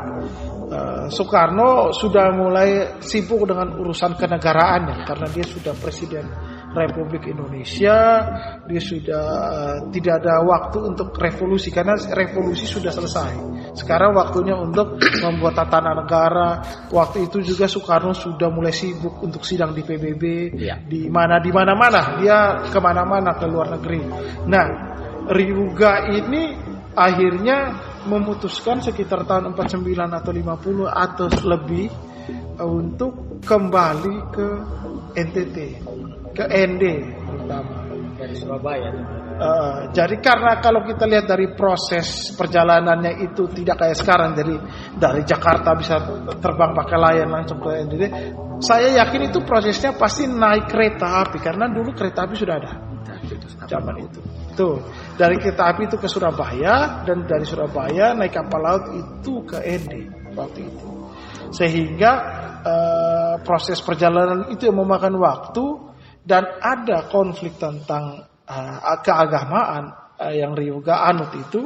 uh, 0.71 1.05
Soekarno 1.11 1.91
sudah 1.91 2.31
mulai 2.31 3.03
sibuk 3.03 3.43
dengan 3.43 3.75
urusan 3.75 4.15
kenegaraan 4.15 5.03
karena 5.03 5.27
dia 5.27 5.43
sudah 5.43 5.75
presiden 5.75 6.23
Republik 6.71 7.27
Indonesia, 7.27 8.23
dia 8.63 8.79
sudah 8.79 9.25
uh, 9.27 9.77
tidak 9.91 10.23
ada 10.23 10.39
waktu 10.47 10.87
untuk 10.87 11.11
revolusi 11.19 11.67
karena 11.67 11.99
revolusi 12.15 12.63
sudah 12.63 12.95
selesai. 12.95 13.33
Sekarang 13.75 14.15
waktunya 14.15 14.55
untuk 14.55 15.03
membuat 15.27 15.59
tatanan 15.59 15.99
negara. 15.99 16.63
Waktu 16.95 17.27
itu 17.27 17.43
juga 17.43 17.67
Soekarno 17.67 18.15
sudah 18.15 18.47
mulai 18.47 18.71
sibuk 18.71 19.19
untuk 19.19 19.43
sidang 19.43 19.75
di 19.75 19.83
PBB, 19.83 20.23
ya. 20.55 20.79
di 20.79 21.11
mana 21.11 21.43
di 21.43 21.51
mana 21.51 21.75
mana 21.75 22.21
dia 22.21 22.63
ke 22.71 22.79
mana-mana 22.79 23.35
ke 23.35 23.45
luar 23.51 23.75
negeri. 23.75 23.99
Nah, 24.47 24.65
Ryuga 25.29 26.09
ini 26.09 26.57
akhirnya 26.97 27.77
memutuskan 28.09 28.81
sekitar 28.81 29.29
tahun 29.29 29.53
49 29.53 29.85
atau 29.93 30.31
50 30.33 30.89
atau 30.89 31.27
lebih 31.45 31.87
untuk 32.59 33.41
kembali 33.45 34.15
ke 34.33 34.47
NTT, 35.15 35.57
ke 36.33 36.43
ND 36.49 36.83
terutama 37.29 37.89
dari 38.19 38.35
Surabaya. 38.35 38.89
Uh, 39.39 39.87
jadi 39.95 40.19
karena 40.19 40.59
kalau 40.59 40.83
kita 40.83 41.07
lihat 41.07 41.23
dari 41.23 41.55
proses 41.55 42.35
perjalanannya 42.35 43.23
itu 43.23 43.47
tidak 43.55 43.79
kayak 43.79 43.95
sekarang, 43.95 44.35
jadi 44.35 44.55
dari 44.99 45.23
Jakarta 45.23 45.71
bisa 45.79 45.95
terbang 46.43 46.75
pakai 46.75 46.97
layang 46.99 47.31
langsung 47.31 47.63
ke 47.63 47.71
NTT, 47.87 48.03
saya 48.59 48.91
yakin 48.99 49.31
itu 49.31 49.39
prosesnya 49.47 49.95
pasti 49.95 50.27
naik 50.27 50.67
kereta 50.67 51.23
api 51.23 51.39
karena 51.39 51.71
dulu 51.71 51.95
kereta 51.95 52.27
api 52.27 52.35
sudah 52.35 52.55
ada 52.59 52.71
zaman 53.63 53.95
itu. 54.03 54.38
Tuh, 54.59 54.75
dari 55.15 55.39
kereta 55.39 55.71
api 55.71 55.87
itu 55.87 55.95
ke 55.95 56.11
Surabaya 56.11 57.07
dan 57.07 57.23
dari 57.23 57.47
Surabaya 57.47 58.11
naik 58.11 58.35
kapal 58.35 58.59
laut 58.59 58.91
itu 58.91 59.47
ke 59.47 59.55
ND 59.55 59.93
waktu 60.35 60.67
itu. 60.67 60.87
Sehingga 61.55 62.11
uh, 62.59 63.33
proses 63.39 63.79
perjalanan 63.79 64.51
itu 64.51 64.67
yang 64.67 64.83
memakan 64.83 65.15
waktu 65.15 65.63
dan 66.27 66.43
ada 66.59 67.07
konflik 67.07 67.55
tentang 67.55 68.27
uh, 68.43 68.99
keagamaan 68.99 69.95
uh, 70.19 70.33
yang 70.35 70.51
Ryuga 70.51 71.07
anut 71.07 71.31
itu 71.39 71.63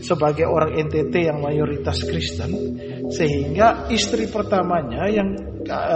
sebagai 0.00 0.48
orang 0.48 0.80
NTT 0.88 1.12
yang 1.28 1.44
mayoritas 1.44 2.08
Kristen 2.08 2.56
sehingga 3.10 3.90
istri 3.92 4.30
pertamanya 4.30 5.10
yang 5.10 5.34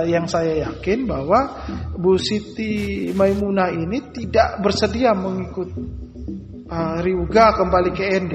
yang 0.04 0.26
saya 0.26 0.66
yakin 0.66 1.06
bahwa 1.06 1.62
Bu 1.94 2.18
Siti 2.18 3.14
Maimunah 3.14 3.70
ini 3.70 4.10
tidak 4.10 4.60
bersedia 4.60 5.14
mengikut 5.14 5.70
uh, 6.74 6.96
Ryuga 6.98 7.54
kembali 7.54 7.90
ke 7.94 8.04
ND. 8.18 8.34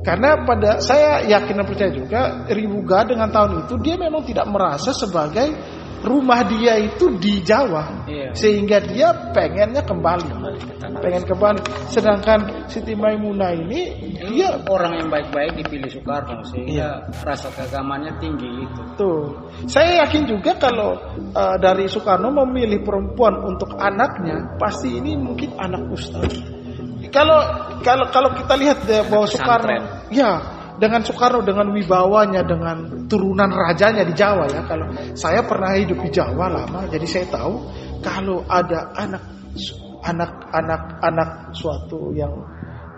Karena 0.00 0.42
pada 0.48 0.80
saya 0.80 1.24
yakin 1.28 1.60
dan 1.60 1.66
percaya 1.68 1.92
juga 1.92 2.20
Ryuga 2.48 3.04
dengan 3.08 3.28
tahun 3.32 3.64
itu 3.64 3.74
dia 3.80 3.96
memang 3.96 4.24
tidak 4.24 4.48
merasa 4.48 4.92
sebagai 4.92 5.52
rumah 6.00 6.40
dia 6.48 6.80
itu 6.80 7.12
di 7.20 7.44
Jawa 7.44 8.08
iya. 8.08 8.32
sehingga 8.32 8.80
dia 8.80 9.12
pengennya 9.36 9.84
kembali. 9.84 10.28
Pengen 11.00 11.24
kembali. 11.28 11.60
Sedangkan 11.92 12.68
Siti 12.72 12.96
Maimunah 12.96 13.52
ini 13.52 14.12
dia 14.32 14.56
orang 14.68 14.96
yang 14.96 15.08
baik-baik 15.12 15.60
dipilih 15.64 15.90
Soekarno 15.92 16.40
sehingga 16.48 16.72
iya. 16.72 16.90
rasa 17.20 17.52
keagamannya 17.52 18.16
tinggi 18.16 18.48
itu 18.64 18.82
tuh. 18.96 19.52
Saya 19.68 20.04
yakin 20.04 20.24
juga 20.24 20.56
kalau 20.56 20.96
uh, 21.36 21.56
dari 21.60 21.84
Soekarno 21.84 22.32
memilih 22.32 22.80
perempuan 22.80 23.36
untuk 23.44 23.76
anaknya 23.76 24.56
pasti 24.56 24.96
ini 24.96 25.20
mungkin 25.20 25.52
anak 25.60 25.84
ustaz. 25.92 26.32
Kalau 27.12 27.40
kalau 27.84 28.06
kalau 28.08 28.30
kita 28.36 28.54
lihat 28.56 28.78
deh 28.88 29.04
bahwa 29.04 29.26
Soekarno 29.28 30.08
ya 30.08 30.59
dengan 30.80 31.04
Soekarno 31.04 31.44
dengan 31.44 31.68
wibawanya 31.76 32.40
dengan 32.40 33.04
turunan 33.04 33.52
rajanya 33.52 34.02
di 34.08 34.16
Jawa 34.16 34.48
ya. 34.48 34.64
Kalau 34.64 34.88
saya 35.12 35.44
pernah 35.44 35.76
hidup 35.76 36.00
di 36.00 36.10
Jawa 36.10 36.48
lama 36.48 36.88
jadi 36.88 37.04
saya 37.04 37.26
tahu 37.28 37.54
kalau 38.00 38.40
ada 38.48 38.88
anak 38.96 39.22
anak 40.00 40.32
anak 40.56 40.82
anak 41.04 41.30
suatu 41.52 42.16
yang 42.16 42.32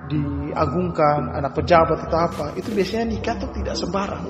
diagungkan 0.07 1.35
anak 1.35 1.59
pejabat 1.59 2.07
atau 2.07 2.19
apa 2.31 2.47
itu 2.55 2.71
biasanya 2.71 3.11
nikah 3.11 3.35
tuh 3.43 3.51
tidak 3.51 3.75
sembarang. 3.75 4.25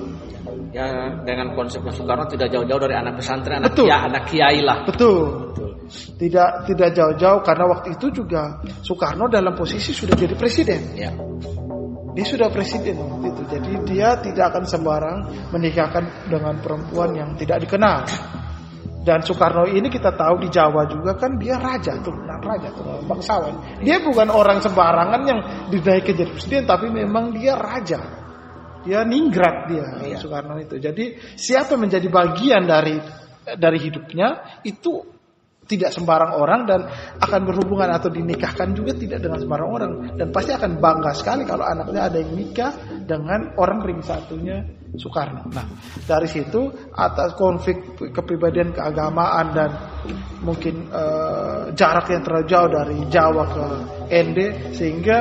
Ya 0.73 1.13
dengan 1.21 1.53
konsep 1.53 1.85
Soekarno 1.85 2.25
tidak 2.25 2.49
jauh-jauh 2.49 2.81
dari 2.81 2.97
anak 2.97 3.21
pesantren 3.21 3.61
anak 3.61 3.77
betul. 3.77 3.87
anak 3.93 4.23
kiai 4.25 4.65
lah. 4.65 4.81
Betul, 4.89 5.53
betul. 5.53 5.69
tidak 6.17 6.65
tidak 6.65 6.89
jauh-jauh 6.97 7.45
karena 7.45 7.65
waktu 7.69 7.93
itu 7.93 8.09
juga 8.09 8.57
Soekarno 8.81 9.29
dalam 9.29 9.53
posisi 9.53 9.93
sudah 9.93 10.17
jadi 10.17 10.33
presiden. 10.33 10.81
Ya 10.97 11.13
dia 12.13 12.25
sudah 12.25 12.47
presiden 12.53 13.01
waktu 13.01 13.33
itu. 13.33 13.41
Jadi 13.49 13.71
dia 13.89 14.17
tidak 14.21 14.53
akan 14.53 14.63
sembarang 14.69 15.17
menikahkan 15.49 16.29
dengan 16.29 16.61
perempuan 16.61 17.17
yang 17.17 17.29
tidak 17.33 17.65
dikenal. 17.65 18.05
Dan 19.03 19.19
Soekarno 19.19 19.67
ini 19.67 19.91
kita 19.91 20.15
tahu 20.15 20.47
di 20.47 20.47
Jawa 20.47 20.87
juga 20.87 21.19
kan 21.19 21.35
dia 21.35 21.59
raja, 21.59 21.99
turunan 21.99 22.39
raja, 22.39 22.71
turunan 22.71 23.03
bangsawan. 23.03 23.83
Dia 23.83 23.99
bukan 23.99 24.31
orang 24.31 24.63
sembarangan 24.63 25.21
yang 25.27 25.39
dinaikkan 25.67 26.15
jadi 26.15 26.31
presiden, 26.31 26.63
tapi 26.63 26.87
memang 26.87 27.35
dia 27.35 27.59
raja. 27.59 27.99
Dia 28.87 29.03
ningrat 29.03 29.67
dia, 29.67 29.85
iya. 30.07 30.15
Soekarno 30.15 30.55
itu. 30.59 30.79
Jadi 30.79 31.19
siapa 31.35 31.75
menjadi 31.75 32.07
bagian 32.07 32.63
dari 32.63 32.95
dari 33.43 33.79
hidupnya 33.79 34.59
itu 34.63 35.12
tidak 35.73 35.89
sembarang 35.89 36.37
orang 36.37 36.61
dan 36.69 36.85
akan 37.17 37.41
berhubungan 37.49 37.89
atau 37.89 38.13
dinikahkan 38.13 38.77
juga 38.77 38.93
tidak 38.93 39.25
dengan 39.25 39.41
sembarang 39.41 39.69
orang 39.69 39.91
dan 40.13 40.29
pasti 40.29 40.53
akan 40.53 40.77
bangga 40.77 41.11
sekali 41.17 41.43
kalau 41.49 41.65
anaknya 41.65 42.01
ada 42.05 42.17
yang 42.21 42.31
nikah 42.37 42.71
dengan 43.09 43.57
orang 43.57 43.81
ring 43.81 44.01
satunya 44.05 44.61
Soekarno. 44.93 45.49
Nah 45.49 45.65
dari 46.05 46.29
situ 46.29 46.69
atas 46.93 47.33
konflik 47.33 47.97
kepribadian 48.13 48.69
keagamaan 48.77 49.45
dan 49.57 49.69
mungkin 50.45 50.93
uh, 50.93 51.73
jarak 51.73 52.13
yang 52.13 52.21
terlalu 52.21 52.45
jauh 52.45 52.69
dari 52.69 52.97
Jawa 53.09 53.43
ke 53.49 53.65
ND 54.13 54.39
sehingga 54.77 55.17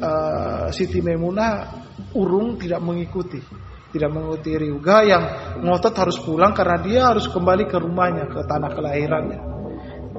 uh, 0.00 0.66
Siti 0.72 1.04
Memunah 1.04 1.68
urung 2.16 2.56
tidak 2.56 2.80
mengikuti 2.80 3.60
tidak 3.90 4.10
mengikuti 4.14 4.54
Ryuga 4.54 4.96
yang 5.02 5.22
ngotot 5.66 5.94
harus 5.98 6.16
pulang 6.22 6.54
karena 6.54 6.78
dia 6.78 7.00
harus 7.10 7.26
kembali 7.26 7.66
ke 7.66 7.76
rumahnya 7.76 8.30
ke 8.30 8.40
tanah 8.46 8.70
kelahirannya. 8.70 9.59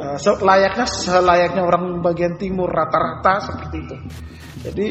Uh, 0.01 0.17
layaknya 0.41 0.89
selayaknya 0.89 1.61
orang 1.61 2.01
bagian 2.01 2.33
timur 2.41 2.73
rata-rata 2.73 3.53
seperti 3.53 3.77
itu. 3.85 3.95
Jadi 4.65 4.87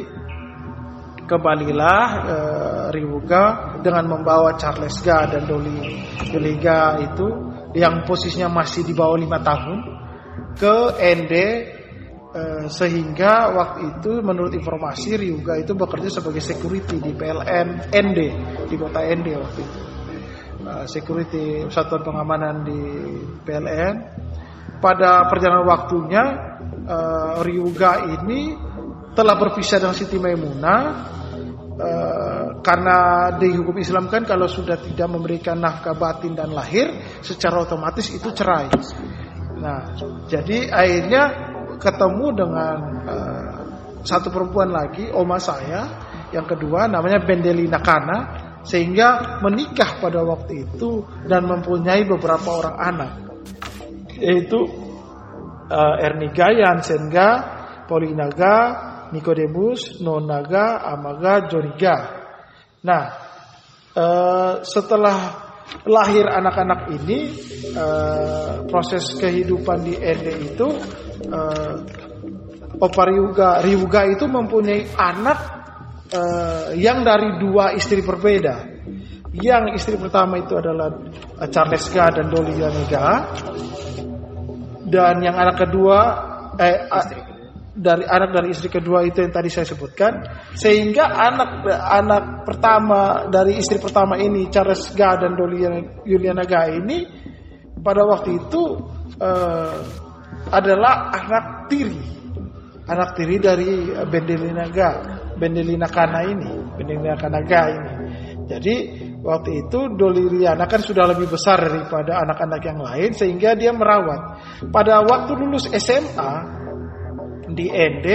kembalilah 1.31 2.03
uh, 2.27 2.87
Riwuga 2.91 3.75
dengan 3.83 4.07
membawa 4.07 4.59
Charles 4.59 4.99
Ga 5.03 5.31
dan 5.31 5.47
Dolly 5.47 6.03
Doliga 6.31 6.99
itu 6.99 7.27
yang 7.75 8.03
posisinya 8.03 8.51
masih 8.51 8.83
di 8.83 8.91
bawah 8.91 9.15
lima 9.15 9.39
tahun 9.39 9.79
ke 10.59 10.77
ND 10.99 11.35
uh, 12.35 12.67
sehingga 12.67 13.55
waktu 13.55 13.79
itu 13.95 14.19
menurut 14.27 14.51
informasi 14.59 15.15
Ryuga 15.15 15.63
itu 15.63 15.79
bekerja 15.79 16.11
sebagai 16.11 16.43
security 16.43 16.99
di 16.99 17.15
PLN 17.15 17.95
ND 17.95 18.19
di 18.67 18.75
kota 18.75 19.07
ND 19.07 19.29
waktu 19.39 19.61
itu 19.63 19.81
uh, 20.67 20.85
security 20.91 21.71
satuan 21.71 22.03
pengamanan 22.03 22.67
di 22.67 22.81
PLN 23.47 23.95
pada 24.81 25.29
perjalanan 25.29 25.69
waktunya 25.69 26.25
uh, 26.89 27.45
Ryuga 27.45 28.09
ini 28.19 28.57
telah 29.13 29.37
berpisah 29.37 29.79
dengan 29.79 29.97
Siti 29.97 30.17
Maimunah 30.17 30.81
uh, 31.77 32.45
karena 32.65 32.97
di 33.37 33.53
hukum 33.53 33.77
Islam 33.77 34.09
kan 34.09 34.25
kalau 34.25 34.49
sudah 34.49 34.81
tidak 34.81 35.09
memberikan 35.13 35.61
nafkah 35.61 35.95
batin 35.95 36.33
dan 36.33 36.57
lahir 36.57 36.91
secara 37.21 37.63
otomatis 37.63 38.09
itu 38.09 38.33
cerai. 38.33 38.73
Nah, 39.61 39.93
jadi 40.25 40.73
akhirnya 40.73 41.23
ketemu 41.77 42.27
dengan 42.33 42.77
uh, 43.05 43.61
satu 44.01 44.33
perempuan 44.33 44.73
lagi, 44.73 45.13
oma 45.13 45.37
saya, 45.37 45.85
yang 46.33 46.49
kedua 46.49 46.89
namanya 46.89 47.21
Bendelina 47.21 47.85
Kana, 47.85 48.19
sehingga 48.65 49.41
menikah 49.45 50.01
pada 50.01 50.25
waktu 50.25 50.65
itu 50.69 51.05
dan 51.29 51.45
mempunyai 51.45 52.09
beberapa 52.09 52.49
orang 52.65 52.77
anak 52.81 53.30
yaitu 54.21 54.61
uh, 55.71 55.97
Erniga, 56.05 56.53
Yansenga, 56.53 57.29
Polinaga, 57.89 58.57
Nikodemus, 59.11 59.99
Nonaga, 59.99 60.85
Amaga, 60.87 61.51
Joniga. 61.51 61.97
Nah, 62.87 63.05
uh, 63.95 64.53
setelah 64.63 65.49
lahir 65.87 66.27
anak-anak 66.27 66.91
ini, 67.01 67.19
uh, 67.75 68.67
proses 68.71 69.19
kehidupan 69.19 69.87
di 69.87 69.95
Ende 69.99 70.35
itu, 70.55 70.69
uh, 71.31 71.75
Opa 72.81 73.03
Ryuga, 73.05 73.61
Ryuga 73.61 74.09
itu 74.09 74.25
mempunyai 74.25 74.89
anak 74.97 75.39
uh, 76.15 76.73
yang 76.73 77.05
dari 77.05 77.37
dua 77.37 77.77
istri 77.77 78.01
berbeda. 78.01 78.81
Yang 79.31 79.79
istri 79.79 79.95
pertama 79.95 80.43
itu 80.43 80.59
adalah 80.59 80.91
Charles 81.55 81.87
Ga 81.95 82.11
dan 82.11 82.35
Dolly 82.35 82.59
Yanega 82.59 83.31
dan 84.91 85.23
yang 85.23 85.39
anak 85.39 85.57
kedua 85.63 85.99
eh 86.59 86.91
dari 87.81 88.05
anak 88.05 88.31
dari 88.35 88.49
istri 88.53 88.69
kedua 88.69 89.07
itu 89.07 89.23
yang 89.23 89.33
tadi 89.33 89.49
saya 89.49 89.65
sebutkan. 89.65 90.13
Sehingga 90.59 91.07
anak 91.07 91.65
anak 91.71 92.25
pertama 92.45 93.31
dari 93.31 93.57
istri 93.57 93.79
pertama 93.81 94.19
ini 94.19 94.51
Charles 94.51 94.91
Ga 94.93 95.17
dan 95.17 95.39
Doliana 95.39 96.03
Juliana 96.05 96.45
Ga 96.45 96.69
ini 96.69 97.07
pada 97.81 98.05
waktu 98.05 98.37
itu 98.37 98.63
eh, 99.17 99.79
adalah 100.51 101.15
anak 101.15 101.71
tiri. 101.71 102.03
Anak 102.91 103.15
tiri 103.15 103.39
dari 103.39 103.87
Bendelina 104.11 104.67
Ga 104.67 104.91
Bendelina 105.39 105.87
Kana 105.87 106.27
ini 106.27 106.53
Bendelina 106.75 107.15
Kana 107.17 107.41
Ga 107.47 107.63
ini. 107.71 107.91
Jadi 108.51 108.75
Waktu 109.21 109.69
itu 109.69 109.93
Doli 110.01 110.25
Riana 110.33 110.65
kan 110.65 110.81
sudah 110.81 111.05
lebih 111.05 111.29
besar 111.29 111.61
daripada 111.61 112.25
anak-anak 112.25 112.61
yang 112.65 112.81
lain 112.81 113.11
sehingga 113.13 113.53
dia 113.53 113.69
merawat. 113.69 114.41
Pada 114.73 115.05
waktu 115.05 115.37
lulus 115.37 115.69
SMA 115.69 116.33
di 117.53 117.69
ND, 117.69 118.07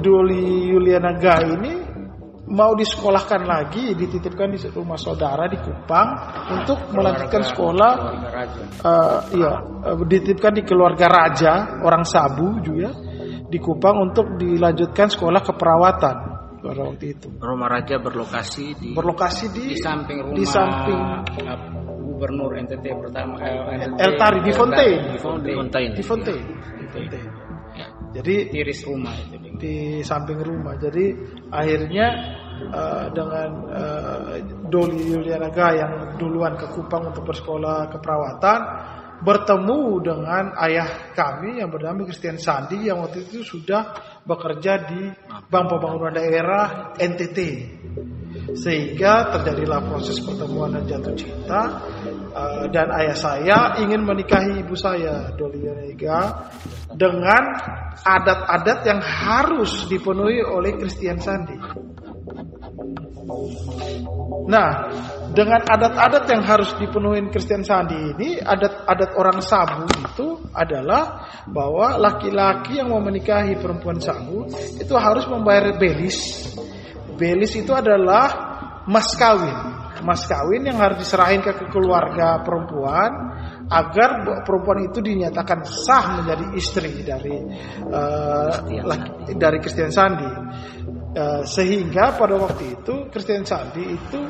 Doli 0.00 0.72
Yuliana 0.72 1.12
Ga 1.20 1.36
ini 1.44 1.72
mau 2.50 2.72
disekolahkan 2.72 3.44
lagi, 3.44 3.92
dititipkan 3.92 4.50
di 4.50 4.58
rumah 4.72 4.96
saudara 4.96 5.44
di 5.44 5.60
Kupang 5.60 6.08
untuk 6.56 6.88
melanjutkan 6.96 7.42
sekolah. 7.44 7.92
Uh, 8.80 9.18
iya, 9.36 9.52
uh, 9.92 9.96
dititipkan 10.08 10.56
di 10.56 10.64
keluarga 10.64 11.06
raja 11.06 11.84
orang 11.84 12.08
Sabu 12.08 12.64
juga 12.64 12.96
di 13.44 13.58
Kupang 13.60 14.08
untuk 14.08 14.40
dilanjutkan 14.40 15.12
sekolah 15.12 15.42
keperawatan 15.44 16.29
pada 16.60 16.80
waktu 16.86 17.04
itu. 17.16 17.28
Rumah 17.40 17.68
Raja 17.68 17.96
berlokasi 17.98 18.64
di 18.76 18.90
berlokasi 18.92 19.44
di, 19.50 19.74
di 19.74 19.76
samping 19.80 20.18
rumah 20.20 20.36
di 20.36 20.44
samping 20.46 21.00
Gubernur 22.20 22.52
NTT 22.52 22.84
pertama 23.00 23.40
eh, 23.40 23.88
NTT, 23.88 23.96
El 23.96 24.12
Tari 24.20 24.38
di 24.44 24.52
Fontaine. 24.52 25.04
Di 25.16 25.18
Fontaine. 25.18 25.56
Di 25.56 26.04
Fontaine. 26.04 26.46
Di 26.76 26.86
Fontaine. 26.92 27.30
Ya. 27.70 27.86
Jadi 28.20 28.34
tiris 28.52 28.80
rumah 28.84 29.14
itu 29.16 29.36
di 29.56 30.04
samping 30.04 30.40
rumah. 30.42 30.76
Jadi 30.76 31.16
akhirnya 31.48 32.06
uh, 32.68 33.06
dengan 33.12 33.48
uh, 33.72 34.36
Doli 34.68 35.16
Yulianaga 35.16 35.66
yang 35.76 35.92
duluan 36.20 36.56
ke 36.60 36.66
Kupang 36.76 37.08
untuk 37.08 37.24
bersekolah 37.28 37.88
keperawatan 37.88 38.60
bertemu 39.20 40.00
dengan 40.00 40.56
ayah 40.64 41.12
kami 41.12 41.60
yang 41.60 41.68
bernama 41.68 42.08
Christian 42.08 42.40
Sandi 42.40 42.88
yang 42.88 43.04
waktu 43.04 43.28
itu 43.28 43.44
sudah 43.44 43.92
bekerja 44.24 44.88
di 44.88 45.12
Bank 45.48 45.66
Pembangunan 45.68 46.12
Daerah 46.16 46.96
NTT. 46.96 47.38
Sehingga 48.56 49.30
terjadilah 49.36 49.90
proses 49.90 50.18
pertemuan 50.22 50.74
dan 50.74 50.86
jatuh 50.86 51.14
cinta 51.14 51.82
uh, 52.34 52.64
dan 52.70 52.88
ayah 52.98 53.16
saya 53.18 53.58
ingin 53.82 54.02
menikahi 54.06 54.62
ibu 54.62 54.74
saya 54.74 55.34
Dolia 55.34 55.74
Rega 55.76 56.50
dengan 56.94 57.42
adat-adat 58.00 58.78
yang 58.86 59.00
harus 59.02 59.86
dipenuhi 59.86 60.42
oleh 60.42 60.78
Christian 60.78 61.18
Sandi. 61.18 61.58
Nah, 64.50 64.70
dengan 65.30 65.62
adat-adat 65.62 66.26
yang 66.26 66.42
harus 66.42 66.74
dipenuhi 66.74 67.22
Kristen 67.30 67.62
Sandi 67.62 67.94
ini, 67.94 68.42
adat-adat 68.42 69.14
orang 69.14 69.38
Sabu 69.38 69.86
itu 69.86 70.42
adalah 70.50 71.30
bahwa 71.46 71.94
laki-laki 72.02 72.82
yang 72.82 72.90
mau 72.90 72.98
menikahi 72.98 73.54
perempuan 73.54 74.02
Sabu 74.02 74.50
itu 74.74 74.94
harus 74.98 75.30
membayar 75.30 75.78
belis. 75.78 76.50
Belis 77.14 77.54
itu 77.54 77.70
adalah 77.70 78.26
mas 78.90 79.14
kawin. 79.14 79.54
Mas 80.00 80.24
kawin 80.26 80.64
yang 80.64 80.80
harus 80.80 81.04
diserahin 81.04 81.44
ke 81.44 81.52
keluarga 81.68 82.40
perempuan 82.40 83.12
agar 83.70 84.26
perempuan 84.42 84.90
itu 84.90 84.98
dinyatakan 84.98 85.62
sah 85.62 86.18
menjadi 86.18 86.44
istri 86.58 87.06
dari 87.06 87.38
uh, 87.86 88.50
laki, 88.82 89.38
dari 89.38 89.58
Kristen 89.62 89.94
Sandi. 89.94 90.26
Uh, 91.10 91.42
sehingga 91.42 92.14
pada 92.14 92.38
waktu 92.38 92.78
itu 92.78 93.10
Kristen 93.10 93.42
Sandi 93.42 93.82
itu 93.82 94.20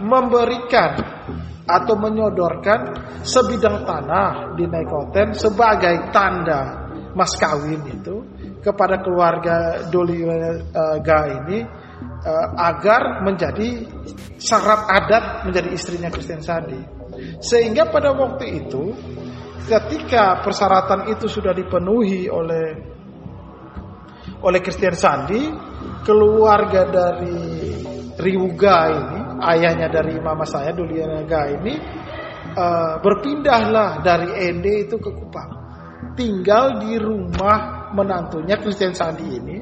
memberikan 0.00 0.96
atau 1.68 1.94
menyodorkan 2.00 2.96
sebidang 3.20 3.84
tanah 3.84 4.56
di 4.56 4.64
Nekoten 4.64 5.36
sebagai 5.36 6.08
tanda 6.08 6.88
mas 7.12 7.36
kawin 7.36 7.84
itu 7.92 8.24
kepada 8.64 9.04
keluarga 9.04 9.84
Doli 9.92 10.24
uh, 10.24 10.96
Ga 11.04 11.20
ini 11.28 11.60
uh, 12.24 12.48
agar 12.56 13.20
menjadi 13.20 13.84
syarat 14.40 14.88
adat 14.88 15.24
menjadi 15.44 15.68
istrinya 15.76 16.08
Kristen 16.08 16.40
Sandi. 16.40 16.80
Sehingga 17.44 17.92
pada 17.92 18.16
waktu 18.16 18.64
itu 18.64 18.96
ketika 19.68 20.40
persyaratan 20.40 21.12
itu 21.12 21.28
sudah 21.28 21.52
dipenuhi 21.52 22.32
oleh 22.32 22.66
oleh 24.40 24.60
Kristen 24.64 24.96
Sandi, 24.96 25.42
keluarga 26.04 26.88
dari 26.88 27.72
Riuga 28.20 28.78
ini, 28.92 29.18
ayahnya 29.40 29.88
dari 29.88 30.20
mama 30.20 30.44
saya 30.44 30.76
Dulianaga 30.76 31.48
ini 31.56 31.74
uh, 32.52 33.00
berpindahlah 33.00 34.04
dari 34.04 34.28
Ende 34.44 34.84
itu 34.84 35.00
ke 35.00 35.08
Kupang. 35.08 35.50
Tinggal 36.12 36.84
di 36.84 37.00
rumah 37.00 37.90
menantunya 37.96 38.60
Kristen 38.60 38.92
Sandi 38.92 39.24
ini 39.24 39.58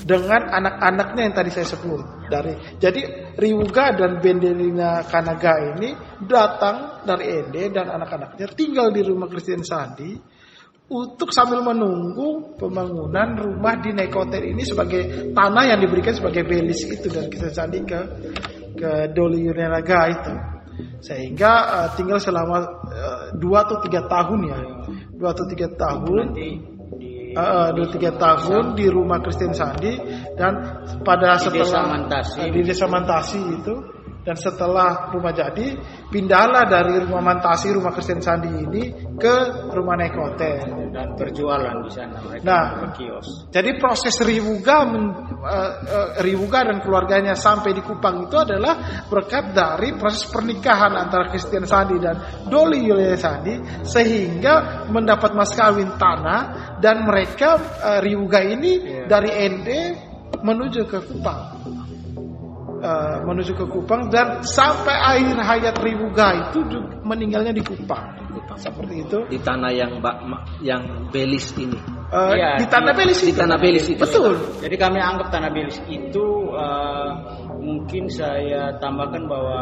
dengan 0.00 0.48
anak-anaknya 0.48 1.22
yang 1.28 1.34
tadi 1.34 1.50
saya 1.52 1.66
sebut 1.66 2.30
dari 2.30 2.54
jadi 2.78 3.34
Riuga 3.36 3.92
dan 3.92 4.22
Bendelina 4.22 5.04
Kanaga 5.04 5.60
ini 5.76 5.92
datang 6.24 7.04
dari 7.04 7.42
Ende 7.42 7.68
dan 7.74 7.90
anak-anaknya 7.90 8.46
tinggal 8.54 8.94
di 8.94 9.02
rumah 9.04 9.28
Kristen 9.28 9.60
Sandi 9.66 10.14
untuk 10.90 11.30
sambil 11.30 11.62
menunggu 11.62 12.58
pembangunan 12.58 13.38
rumah 13.38 13.78
di 13.78 13.94
Nekoter 13.94 14.42
ini 14.42 14.66
sebagai 14.66 15.30
tanah 15.30 15.70
yang 15.70 15.78
diberikan 15.78 16.10
sebagai 16.10 16.42
belis 16.42 16.82
itu 16.82 17.06
dari 17.06 17.30
Kristen 17.30 17.54
Sandi 17.54 17.78
ke 17.86 18.00
ke 18.74 18.90
Doli 19.14 19.46
Yurinaga 19.46 20.00
itu. 20.10 20.34
Sehingga 21.00 21.52
uh, 21.70 21.88
tinggal 21.94 22.18
selama 22.18 22.58
uh, 22.90 23.24
dua 23.38 23.70
atau 23.70 23.78
tiga 23.86 24.10
tahun 24.10 24.40
ya. 24.50 24.60
Dua 25.14 25.30
atau 25.30 25.46
tiga 25.46 25.68
tahun. 25.78 26.26
Uh, 27.30 27.70
dua 27.78 27.86
tiga 27.94 28.10
tahun 28.18 28.74
di 28.74 28.90
rumah 28.90 29.22
Kristen 29.22 29.54
Sandi 29.54 29.94
dan 30.34 30.82
pada 31.06 31.38
di 31.38 31.46
setelah 31.46 31.62
desa 31.62 31.80
Mantasi. 31.86 32.40
di 32.50 32.60
desa 32.66 32.86
Mantasi 32.90 33.38
itu 33.38 33.74
dan 34.30 34.38
setelah 34.38 35.10
rumah 35.10 35.34
jadi 35.34 35.74
pindahlah 36.06 36.70
dari 36.70 37.02
rumah 37.02 37.18
Mantasi 37.18 37.74
rumah 37.74 37.90
Kristen 37.90 38.22
Sandi 38.22 38.46
ini 38.46 38.94
ke 39.18 39.66
rumah 39.74 39.98
Nekote 39.98 40.52
dan 40.94 41.18
berjualan 41.18 41.82
di 41.82 41.90
sana 41.90 42.22
mereka 42.22 42.46
Nah, 42.46 42.64
berkios. 42.78 43.50
jadi 43.50 43.74
proses 43.74 44.14
Riwuga 44.22 44.86
uh, 44.86 44.94
uh, 45.42 46.08
Riwuga 46.22 46.62
dan 46.62 46.78
keluarganya 46.78 47.34
sampai 47.34 47.74
di 47.74 47.82
Kupang 47.82 48.30
itu 48.30 48.38
adalah 48.38 49.02
berkat 49.10 49.50
dari 49.50 49.98
proses 49.98 50.30
pernikahan 50.30 50.94
antara 50.94 51.26
Christian 51.34 51.66
Sandi 51.66 51.98
dan 51.98 52.46
Doli 52.46 52.86
Yulia 52.86 53.18
Sandi 53.18 53.58
sehingga 53.82 54.86
mendapat 54.86 55.34
mas 55.34 55.50
kawin 55.58 55.98
tanah 55.98 56.78
dan 56.78 57.02
mereka 57.02 57.58
uh, 57.82 57.98
Riwuga 57.98 58.46
ini 58.46 58.72
Iya. 58.80 59.10
dari 59.10 59.30
ND 59.50 59.68
menuju 60.38 60.86
ke 60.86 61.02
Kupang. 61.02 61.58
Uh, 62.80 63.20
menuju 63.28 63.52
ke 63.54 63.68
Kupang 63.68 64.08
dan 64.08 64.40
sampai 64.40 64.96
akhir 64.96 65.36
hayat 65.36 65.76
Riwuga 65.84 66.48
itu 66.48 66.64
juga 66.64 66.96
meninggalnya 67.04 67.52
di 67.52 67.60
Kupang. 67.60 68.16
Seperti 68.56 69.04
itu. 69.04 69.18
di 69.28 69.36
tanah 69.36 69.68
yang 69.68 70.00
ba- 70.00 70.16
ma- 70.24 70.40
yang 70.64 71.08
belis 71.12 71.52
ini. 71.60 71.76
Uh, 72.08 72.32
Iya, 72.32 72.56
di 72.56 72.66
Tanah 72.66 72.96
Belis 72.96 73.20
Di 73.20 73.30
itu. 73.30 73.38
tanah 73.38 73.58
belis 73.60 73.84
itu. 73.84 74.00
Betul. 74.00 74.32
Jadi 74.64 74.76
kami 74.80 74.96
anggap 74.96 75.28
tanah 75.28 75.52
bilis 75.52 75.76
itu 75.86 76.26
eh, 76.56 77.08
mungkin 77.60 78.08
saya 78.08 78.74
tambahkan 78.80 79.28
bahwa 79.28 79.60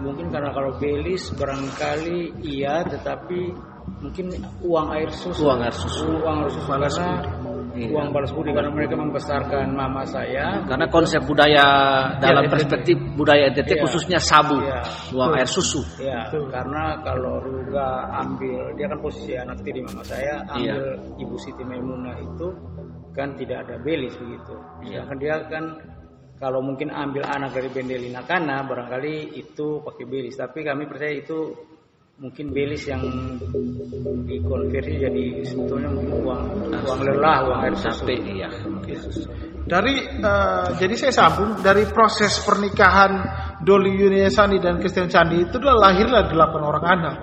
mungkin 0.00 0.30
karena 0.30 0.54
kalau 0.54 0.72
belis 0.78 1.34
barangkali 1.34 2.38
iya 2.40 2.86
tetapi 2.86 3.50
mungkin 3.98 4.30
uang 4.62 4.88
air 4.94 5.10
susu 5.10 5.42
Uang 5.44 5.60
air 5.60 5.74
susu. 5.74 6.06
uang 6.22 6.44
air 6.44 6.50
susu 6.52 6.68
Balas 6.68 6.94
karena 6.94 7.18
Iya. 7.74 7.90
uang 7.90 8.08
balas 8.14 8.30
budi 8.30 8.54
karena 8.54 8.70
mereka 8.70 8.94
membesarkan 8.94 9.74
mama 9.74 10.06
saya 10.06 10.62
Karena 10.62 10.86
konsep 10.86 11.18
budaya 11.26 11.66
dalam 12.22 12.46
Iya, 12.46 12.52
perspektif 12.54 12.96
budaya 13.18 13.50
NTT 13.50 13.70
Iya. 13.74 13.82
khususnya 13.82 14.18
sabu, 14.22 14.62
Iya. 14.62 14.80
uang 15.10 15.30
air 15.34 15.48
susu. 15.50 15.82
Ya, 15.98 16.30
Betul. 16.30 16.54
karena 16.54 17.02
kalau 17.02 17.42
Ruga 17.42 18.14
ambil, 18.14 18.78
dia 18.78 18.86
kan 18.86 18.98
posisi 19.02 19.34
anak 19.34 19.58
tiri 19.66 19.82
mama 19.82 20.06
saya, 20.06 20.46
Iya. 20.54 20.78
ambil 20.78 20.84
Ibu 21.18 21.36
Siti 21.42 21.62
Maimunah 21.66 22.14
itu 22.22 22.46
kan 23.10 23.34
tidak 23.34 23.66
ada 23.66 23.76
belis 23.82 24.14
begitu. 24.22 24.54
Iya. 24.86 25.02
Sedangkan 25.02 25.18
dia 25.18 25.36
kan 25.50 25.64
kalau 26.38 26.60
mungkin 26.62 26.90
ambil 26.94 27.26
anak 27.26 27.54
dari 27.58 27.70
Bendelina 27.74 28.22
Kana 28.26 28.62
barangkali 28.66 29.34
itu 29.34 29.82
pakai 29.82 30.04
belis, 30.06 30.38
tapi 30.38 30.62
kami 30.62 30.86
percaya 30.86 31.14
itu 31.14 31.54
mungkin 32.14 32.54
belis 32.54 32.86
yang 32.86 33.02
dikonversi 34.22 35.02
jadi 35.02 35.24
sebetulnya 35.42 35.90
mungkin 35.90 36.22
uang 36.22 36.42
uang 36.86 37.00
lelah, 37.02 37.38
uang 37.50 37.60
air 37.66 37.74
susu. 37.74 38.06
Sampai 38.06 38.18
iya. 38.22 38.48
Dari 39.64 39.96
eh, 39.98 40.66
jadi 40.78 40.94
saya 40.94 41.12
sambung 41.12 41.58
dari 41.58 41.88
proses 41.90 42.38
pernikahan 42.44 43.18
Doli 43.64 43.96
Yunisani 43.96 44.60
dan 44.60 44.78
Christian 44.78 45.10
Sandi 45.10 45.42
itu 45.42 45.56
adalah 45.58 45.90
lahirlah 45.90 46.22
delapan 46.30 46.62
orang 46.62 46.84
anak. 46.86 47.16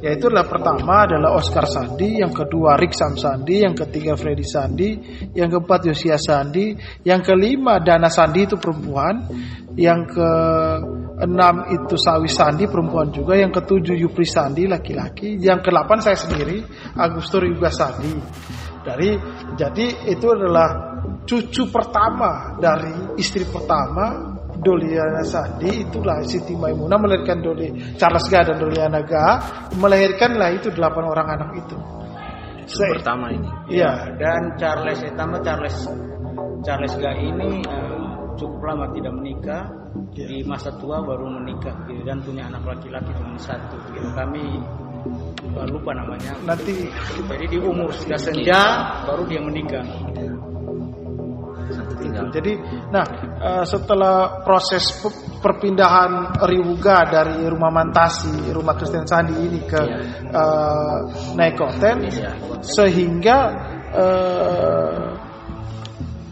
Yaitu 0.00 0.32
adalah 0.32 0.48
pertama 0.48 1.04
adalah 1.04 1.36
Oscar 1.36 1.68
Sandi, 1.68 2.24
yang 2.24 2.32
kedua 2.32 2.80
Riksam 2.80 3.20
Sandi, 3.20 3.60
yang 3.60 3.76
ketiga 3.76 4.16
Freddy 4.16 4.46
Sandi, 4.48 4.96
yang 5.36 5.52
keempat 5.52 5.92
Yosia 5.92 6.16
Sandi, 6.16 6.72
yang 7.04 7.20
kelima 7.20 7.84
Dana 7.84 8.08
Sandi 8.08 8.48
itu 8.48 8.56
perempuan, 8.56 9.28
yang 9.76 10.08
keenam 11.20 11.68
itu 11.68 12.00
Sawi 12.00 12.32
Sandi 12.32 12.64
perempuan 12.64 13.12
juga, 13.12 13.36
yang 13.36 13.52
ketujuh 13.52 13.92
Yupri 13.92 14.24
Sandi 14.24 14.64
laki-laki, 14.64 15.36
yang 15.36 15.60
kedelapan 15.60 16.00
saya 16.00 16.16
sendiri 16.16 16.64
Agustur 16.96 17.44
Yuga 17.44 17.68
Sandi. 17.68 18.16
Dari 18.80 19.12
jadi 19.60 20.08
itu 20.08 20.26
adalah 20.32 20.96
cucu 21.28 21.68
pertama 21.68 22.56
dari 22.56 23.20
istri 23.20 23.44
pertama 23.44 24.32
Doliana 24.60 25.24
Sandi 25.24 25.88
itulah 25.88 26.20
Siti 26.24 26.52
Maimunah 26.52 27.00
melahirkan 27.00 27.40
Doli 27.40 27.96
Charles 27.96 28.28
Ga 28.28 28.44
dan 28.44 28.56
Doliana 28.60 29.00
Ga 29.04 29.26
melahirkanlah 29.76 30.52
itu 30.56 30.68
delapan 30.72 31.04
orang 31.08 31.28
anak 31.32 31.50
itu. 31.60 31.76
Itu 32.64 32.76
Se- 32.76 32.92
pertama 33.00 33.32
ini. 33.32 33.48
Iya. 33.72 34.16
Dan 34.20 34.56
Charles 34.60 35.00
Etama 35.00 35.40
Charles 35.40 35.76
Charles 36.60 36.94
Ga 37.00 37.12
ini 37.16 37.64
eh, 37.64 37.96
cukup 38.36 38.60
lama 38.64 38.86
tidak 38.92 39.12
menikah. 39.16 39.64
Iya. 40.14 40.26
Di 40.30 40.38
masa 40.46 40.70
tua 40.78 41.02
baru 41.02 41.26
menikah 41.26 41.74
gitu, 41.86 42.02
dan 42.06 42.22
punya 42.22 42.46
anak 42.46 42.62
laki-laki 42.62 43.10
cuma 43.14 43.34
satu. 43.38 43.74
Gitu. 43.90 44.06
Kami 44.14 44.42
eh, 45.56 45.66
lupa 45.70 45.90
namanya. 45.96 46.34
Nanti 46.46 46.86
Jadi 47.26 47.44
di 47.50 47.58
umur 47.58 47.90
sudah 47.94 48.18
senja 48.20 48.60
baru 49.06 49.22
dia 49.26 49.40
menikah. 49.42 49.82
Satu 51.70 51.94
tinggal. 52.02 52.26
Jadi, 52.34 52.52
nah 52.90 53.06
eh, 53.38 53.64
setelah 53.66 54.42
proses 54.42 54.90
pe- 54.98 55.38
perpindahan 55.38 56.34
Riwuga 56.42 57.06
dari 57.06 57.46
rumah 57.46 57.70
Mantasi, 57.70 58.50
rumah 58.50 58.74
Kristen 58.74 59.06
Sandi 59.06 59.38
ini 59.38 59.62
ke 59.62 59.78
Iya. 59.78 59.98
eh, 60.34 60.98
Nekoten, 61.38 61.96
Iya. 62.10 62.30
sehingga 62.62 63.38
eh, 63.94 65.06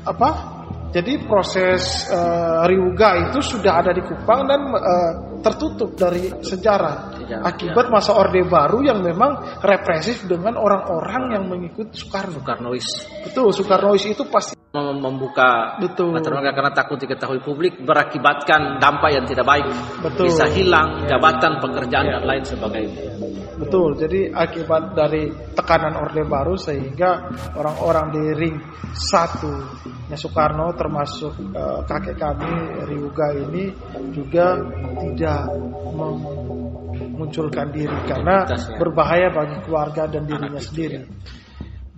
apa? 0.06 0.57
Jadi 0.88 1.12
proses 1.28 2.08
eh, 2.08 2.60
Riwuga 2.64 3.28
itu 3.28 3.44
sudah 3.44 3.84
ada 3.84 3.92
di 3.92 4.00
Kupang 4.00 4.48
dan 4.48 4.60
eh, 4.72 5.12
tertutup 5.44 5.92
dari 5.94 6.32
sejarah. 6.40 7.20
Ya, 7.28 7.44
Akibat 7.44 7.92
masa 7.92 8.16
Orde 8.16 8.40
Baru 8.48 8.80
yang 8.80 9.04
memang 9.04 9.60
represif 9.60 10.24
dengan 10.24 10.56
orang-orang 10.56 11.36
yang 11.36 11.44
mengikut 11.44 11.92
Soekarno. 11.92 12.40
Soekarnois 12.40 12.88
Betul, 13.20 13.52
Soekarnois 13.52 14.04
itu 14.08 14.24
pasti 14.32 14.56
Mem- 14.72 15.00
membuka 15.00 15.76
Betul. 15.76 16.16
mereka 16.16 16.56
karena 16.56 16.72
takut 16.72 16.96
diketahui 16.96 17.40
publik 17.44 17.84
berakibatkan 17.84 18.80
dampak 18.80 19.12
yang 19.12 19.24
tidak 19.28 19.44
baik 19.44 19.68
Betul. 20.00 20.32
bisa 20.32 20.48
hilang 20.48 21.04
jabatan 21.04 21.60
pekerjaan 21.60 22.08
dan 22.16 22.24
lain 22.24 22.44
sebagainya 22.48 23.17
betul. 23.58 23.98
Jadi 23.98 24.30
akibat 24.30 24.94
dari 24.94 25.28
tekanan 25.52 25.98
Orde 25.98 26.22
Baru 26.24 26.54
sehingga 26.54 27.26
orang-orang 27.52 28.06
di 28.14 28.22
ring 28.38 28.56
satunya 28.94 30.16
Soekarno 30.16 30.72
termasuk 30.78 31.34
eh, 31.52 31.80
kakek 31.84 32.16
kami 32.16 32.52
Riuga 32.86 33.28
ini 33.34 33.74
juga 34.14 34.56
tidak 35.02 35.50
memunculkan 35.92 37.68
diri 37.74 37.98
karena 38.06 38.46
Aktivitasnya. 38.46 38.76
berbahaya 38.78 39.28
bagi 39.34 39.56
keluarga 39.66 40.02
dan 40.06 40.22
dirinya 40.24 40.62
sendiri. 40.62 40.98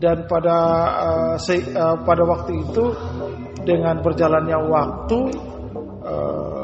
Dan 0.00 0.24
pada 0.24 0.58
eh, 0.96 1.36
se- 1.36 1.70
eh, 1.76 1.96
pada 2.08 2.22
waktu 2.24 2.52
itu 2.64 2.84
dengan 3.68 4.00
berjalannya 4.00 4.58
waktu 4.64 5.18
eh, 6.08 6.59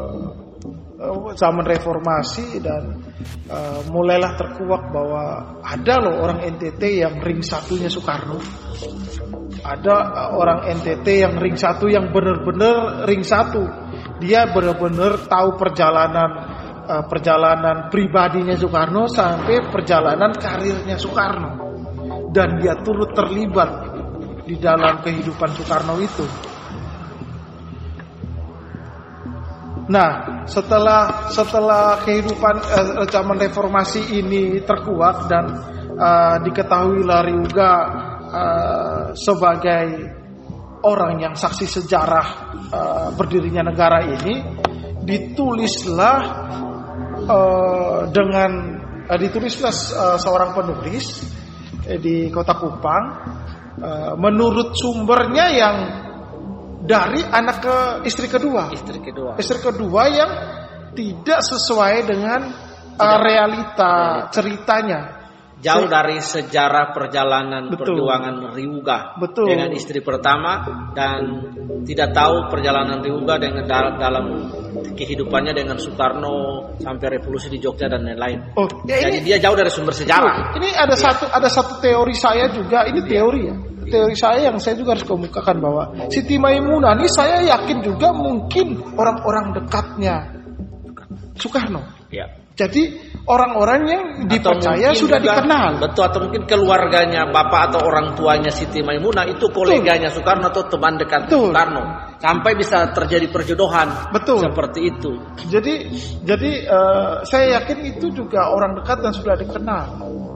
zaman 1.36 1.68
reformasi 1.68 2.58
dan 2.64 3.04
eh, 3.46 3.80
mulailah 3.92 4.34
terkuak 4.34 4.88
bahwa 4.90 5.24
ada 5.60 5.94
loh 6.00 6.24
orang 6.24 6.42
NTT 6.56 6.82
yang 7.04 7.20
ring 7.20 7.44
satunya 7.44 7.92
Soekarno. 7.92 8.40
Ada 9.60 9.96
eh, 10.00 10.28
orang 10.32 10.60
NTT 10.80 11.06
yang 11.22 11.36
ring 11.36 11.54
satu 11.54 11.86
yang 11.86 12.10
benar-benar 12.10 13.04
ring 13.04 13.22
satu. 13.22 13.62
Dia 14.18 14.48
benar-benar 14.48 15.28
tahu 15.28 15.60
perjalanan 15.60 16.30
eh, 16.88 17.04
perjalanan 17.04 17.92
pribadinya 17.92 18.56
Soekarno 18.56 19.06
sampai 19.06 19.68
perjalanan 19.68 20.32
karirnya 20.32 20.96
Soekarno 20.96 21.50
dan 22.32 22.58
dia 22.60 22.80
turut 22.80 23.12
terlibat 23.12 23.92
di 24.48 24.56
dalam 24.56 25.04
kehidupan 25.04 25.52
Soekarno 25.52 26.00
itu. 26.00 26.55
Nah, 29.86 30.42
setelah 30.50 31.30
setelah 31.30 32.02
kehidupan 32.02 32.54
eh, 32.58 33.06
zaman 33.06 33.38
reformasi 33.38 34.18
ini 34.18 34.58
terkuak 34.66 35.30
dan 35.30 35.44
eh, 35.94 36.36
diketahui 36.42 37.06
Lariuga 37.06 37.72
eh, 38.26 39.02
sebagai 39.14 39.86
orang 40.82 41.22
yang 41.22 41.34
saksi 41.38 41.66
sejarah 41.70 42.28
eh, 42.66 43.08
berdirinya 43.14 43.70
negara 43.70 44.02
ini, 44.02 44.42
ditulislah 45.06 46.18
eh, 47.22 48.00
dengan 48.10 48.50
eh, 49.06 49.18
ditulislah 49.22 49.70
eh, 49.70 50.18
seorang 50.18 50.50
penulis 50.50 51.30
eh, 51.86 52.02
di 52.02 52.26
kota 52.34 52.58
Kupang 52.58 53.04
eh, 53.78 54.12
menurut 54.18 54.74
sumbernya 54.74 55.46
yang 55.54 55.76
dari 56.86 57.20
anak 57.22 57.56
ke 57.60 57.76
istri 58.06 58.30
kedua 58.30 58.70
istri 58.70 59.02
kedua 59.02 59.34
istri 59.36 59.58
kedua 59.58 60.02
yang 60.06 60.30
tidak 60.96 61.44
sesuai 61.44 61.94
dengan 62.08 62.40
uh, 62.96 63.18
realita 63.20 63.94
ceritanya. 64.32 65.00
jauh 65.56 65.88
dari 65.88 66.20
sejarah 66.20 66.92
perjalanan 66.92 67.72
Betul. 67.72 67.96
perjuangan 67.96 68.52
Riuga 68.52 69.16
Betul. 69.16 69.48
dengan 69.56 69.72
istri 69.72 70.04
pertama 70.04 70.62
dan 70.92 71.20
tidak 71.88 72.12
tahu 72.12 72.52
perjalanan 72.52 73.00
Riuga 73.00 73.40
dengan 73.40 73.64
dal- 73.64 73.96
dalam 73.96 74.24
kehidupannya 74.92 75.56
dengan 75.56 75.80
Soekarno 75.80 76.70
sampai 76.76 77.06
revolusi 77.20 77.48
di 77.48 77.56
Jogja 77.56 77.88
dan 77.88 78.04
lain-lain. 78.04 78.52
Oh, 78.56 78.68
ya 78.84 79.00
Jadi 79.00 79.16
ini 79.16 79.18
dia 79.32 79.36
jauh 79.40 79.56
dari 79.56 79.72
sumber 79.72 79.96
sejarah. 79.96 80.56
ini 80.60 80.68
ada 80.76 80.92
Iya. 80.92 81.04
satu 81.08 81.24
ada 81.32 81.48
satu 81.48 81.80
teori 81.80 82.14
saya 82.16 82.52
juga. 82.52 82.84
Ini 82.88 83.00
teori 83.08 83.40
ya. 83.48 83.56
Teori 83.86 84.16
saya 84.18 84.50
yang 84.50 84.58
saya 84.58 84.74
juga 84.74 84.98
harus 84.98 85.06
kemukakan 85.06 85.56
bahwa 85.62 85.82
Siti 86.10 86.36
Maimunah 86.36 86.98
ini 86.98 87.08
saya 87.10 87.42
yakin 87.46 87.82
juga 87.86 88.10
mungkin 88.10 88.82
orang-orang 88.98 89.54
dekatnya 89.56 90.36
Soekarno. 91.36 91.84
Ya. 92.08 92.26
Jadi 92.56 92.96
orang-orang 93.28 93.80
yang 93.84 94.02
dipercaya 94.32 94.96
sudah 94.96 95.20
juga- 95.20 95.44
dikenal. 95.44 95.76
Betul 95.76 96.02
atau 96.08 96.18
mungkin 96.24 96.48
keluarganya 96.48 97.28
bapak 97.28 97.68
atau 97.68 97.84
orang 97.84 98.16
tuanya 98.16 98.48
Siti 98.48 98.80
Maimunah 98.80 99.28
itu 99.28 99.44
koleganya 99.52 100.08
Soekarno 100.08 100.48
atau 100.48 100.64
teman 100.64 100.96
dekat 100.96 101.28
Betul. 101.28 101.52
Soekarno. 101.52 101.84
Sampai 102.16 102.56
bisa 102.56 102.88
terjadi 102.96 103.28
perjodohan. 103.28 104.08
Betul. 104.08 104.40
Seperti 104.40 104.80
itu. 104.88 105.20
Jadi 105.52 105.74
jadi 106.24 106.50
eh, 106.64 107.12
saya 107.28 107.60
yakin 107.60 107.78
itu 107.92 108.08
juga 108.08 108.48
orang 108.48 108.80
dekat 108.80 109.04
dan 109.04 109.12
sudah 109.12 109.36
dikenal 109.36 109.84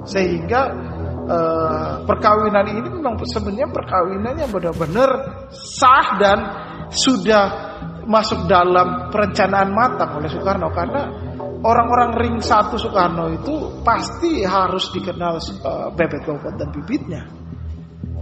sehingga 0.05 0.77
eh, 1.31 1.91
perkawinan 2.03 2.67
ini 2.67 2.81
memang 2.91 3.15
sebenarnya 3.23 3.71
perkawinan 3.71 4.35
yang 4.35 4.51
benar-benar 4.51 5.11
sah 5.55 6.19
dan 6.19 6.39
sudah 6.91 7.45
masuk 8.11 8.51
dalam 8.51 9.13
perencanaan 9.15 9.71
matang 9.71 10.19
oleh 10.19 10.27
Soekarno 10.27 10.75
karena 10.75 11.03
orang-orang 11.63 12.11
ring 12.19 12.37
satu 12.43 12.75
Soekarno 12.75 13.31
itu 13.31 13.85
pasti 13.87 14.43
harus 14.43 14.91
dikenal 14.91 15.39
eh, 15.39 15.89
bebek 15.95 16.27
bobot 16.27 16.55
dan 16.59 16.69
bibitnya 16.75 17.23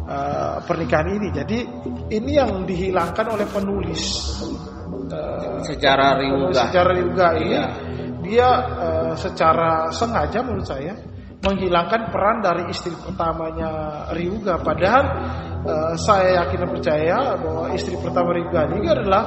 eh, 0.05 0.57
pernikahan 0.69 1.09
ini. 1.17 1.29
Jadi 1.33 1.59
ini 2.13 2.31
yang 2.37 2.69
dihilangkan 2.69 3.27
oleh 3.33 3.47
penulis 3.49 4.03
eh, 5.09 5.65
Sejarah 5.65 6.21
Riuga. 6.21 6.69
secara 6.69 6.93
juga 6.93 7.27
ini 7.41 7.57
Iya. 7.57 7.65
dia 8.21 8.49
eh, 8.77 9.13
secara 9.17 9.89
sengaja 9.89 10.45
menurut 10.45 10.69
saya 10.69 10.93
menghilangkan 11.39 12.11
peran 12.11 12.43
dari 12.43 12.67
istri 12.71 12.91
pertamanya 12.99 13.71
Ryuga 14.11 14.59
padahal 14.59 15.05
eh, 15.63 15.95
saya 15.95 16.45
yakin 16.45 16.59
dan 16.67 16.71
percaya 16.71 17.19
bahwa 17.39 17.65
istri 17.75 17.95
pertama 17.95 18.35
Ryuga 18.35 18.61
ini 18.75 18.87
adalah 18.91 19.23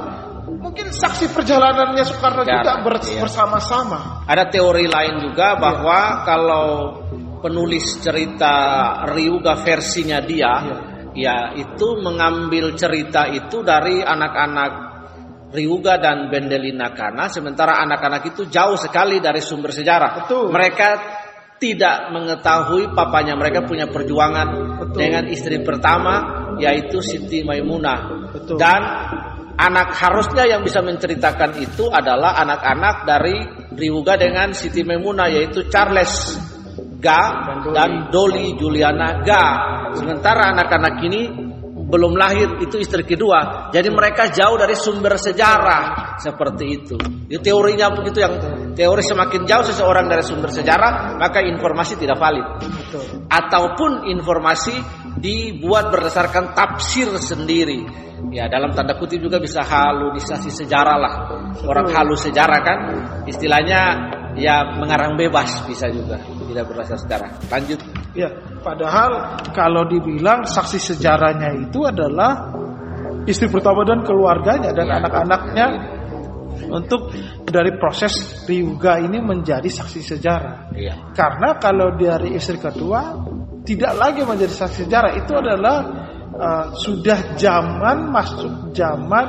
mungkin 0.46 0.92
saksi 0.92 1.32
perjalanannya 1.32 2.04
Soekarno 2.04 2.42
Sejarah, 2.44 2.60
juga 2.60 2.72
ber- 2.84 3.04
iya. 3.08 3.20
bersama-sama 3.24 4.28
Ada 4.28 4.44
teori 4.52 4.86
lain 4.90 5.14
juga 5.24 5.56
bahwa 5.56 6.26
kalau 6.28 6.66
penulis 7.42 7.98
cerita 7.98 8.54
Ryuga 9.10 9.58
versinya 9.66 10.22
dia, 10.22 10.62
ya 11.12 11.50
itu 11.58 11.98
mengambil 11.98 12.78
cerita 12.78 13.26
itu 13.26 13.66
dari 13.66 13.98
anak-anak 13.98 14.92
Ryuga 15.52 16.00
dan 16.00 16.32
Bendelina 16.32 16.96
Kana, 16.96 17.28
sementara 17.28 17.76
anak-anak 17.82 18.32
itu 18.32 18.48
jauh 18.48 18.78
sekali 18.78 19.20
dari 19.20 19.42
sumber 19.42 19.68
sejarah. 19.74 20.24
Betul. 20.24 20.48
Mereka 20.48 20.88
tidak 21.62 22.10
mengetahui 22.10 22.90
papanya 22.90 23.38
mereka 23.38 23.62
punya 23.62 23.86
perjuangan 23.86 24.82
Betul. 24.82 24.98
dengan 24.98 25.24
istri 25.30 25.62
pertama 25.62 26.42
yaitu 26.58 26.98
Siti 26.98 27.46
Maimunah. 27.46 28.30
Betul. 28.34 28.58
Dan 28.58 28.82
anak 29.54 29.94
harusnya 29.94 30.50
yang 30.50 30.66
bisa 30.66 30.82
menceritakan 30.82 31.54
itu 31.62 31.86
adalah 31.86 32.34
anak-anak 32.42 32.96
dari 33.06 33.36
Riuga 33.78 34.18
dengan 34.18 34.50
Siti 34.50 34.82
Maimunah 34.82 35.30
yaitu 35.30 35.70
Charles 35.70 36.34
Ga 36.98 37.22
dan 37.70 38.10
Dolly 38.10 38.58
Juliana 38.58 39.22
Ga. 39.22 39.44
Sementara 39.94 40.50
anak-anak 40.50 40.94
ini 41.06 41.22
belum 41.92 42.16
lahir 42.16 42.48
itu 42.64 42.80
istri 42.80 43.04
kedua. 43.04 43.68
Jadi 43.68 43.92
mereka 43.92 44.32
jauh 44.32 44.56
dari 44.56 44.72
sumber 44.72 45.20
sejarah 45.20 46.16
seperti 46.16 46.64
itu. 46.72 46.96
Itu 47.28 47.44
teorinya 47.44 47.92
begitu 47.92 48.24
yang 48.24 48.32
teori 48.72 49.04
semakin 49.04 49.44
jauh 49.44 49.60
seseorang 49.60 50.08
dari 50.08 50.24
sumber 50.24 50.48
sejarah 50.48 51.20
maka 51.20 51.44
informasi 51.44 52.00
tidak 52.00 52.16
valid 52.16 52.64
betul 52.64 53.04
ataupun 53.28 54.08
informasi 54.08 54.72
dibuat 55.20 55.92
berdasarkan 55.92 56.56
tafsir 56.56 57.12
sendiri. 57.20 57.84
Ya 58.32 58.48
dalam 58.48 58.72
tanda 58.72 58.96
kutip 58.96 59.20
juga 59.20 59.36
bisa 59.36 59.60
halusinasi 59.60 60.48
sejarah 60.48 60.96
lah. 60.96 61.14
Orang 61.68 61.92
halus 61.92 62.24
sejarah 62.24 62.60
kan 62.64 62.78
istilahnya 63.28 63.80
ya 64.32 64.80
mengarang 64.80 65.20
bebas 65.20 65.60
bisa 65.68 65.92
juga 65.92 66.16
tidak 66.48 66.64
berdasar 66.72 66.96
sejarah. 66.96 67.28
Lanjut. 67.52 67.80
ya 68.16 68.32
padahal 68.62 69.42
kalau 69.52 69.84
dibilang 69.84 70.46
saksi 70.46 70.78
sejarahnya 70.78 71.52
itu 71.68 71.82
adalah 71.84 72.54
istri 73.28 73.50
pertama 73.50 73.82
dan 73.82 74.06
keluarganya 74.06 74.70
dan 74.72 74.86
Iya. 74.88 74.94
anak-anaknya 75.02 75.66
untuk 76.72 77.12
dari 77.44 77.76
proses 77.76 78.44
Ryuga 78.48 79.02
ini 79.02 79.18
menjadi 79.20 79.66
saksi 79.68 80.00
sejarah 80.00 80.72
Iya. 80.72 81.12
Karena 81.12 81.58
kalau 81.60 81.98
dari 81.98 82.38
istri 82.38 82.56
kedua 82.56 83.18
tidak 83.62 83.92
lagi 83.98 84.22
menjadi 84.24 84.54
saksi 84.54 84.88
sejarah 84.88 85.12
itu 85.18 85.32
adalah 85.36 85.76
uh, 86.34 86.66
sudah 86.74 87.36
zaman 87.38 88.10
masuk 88.10 88.74
zaman 88.74 89.26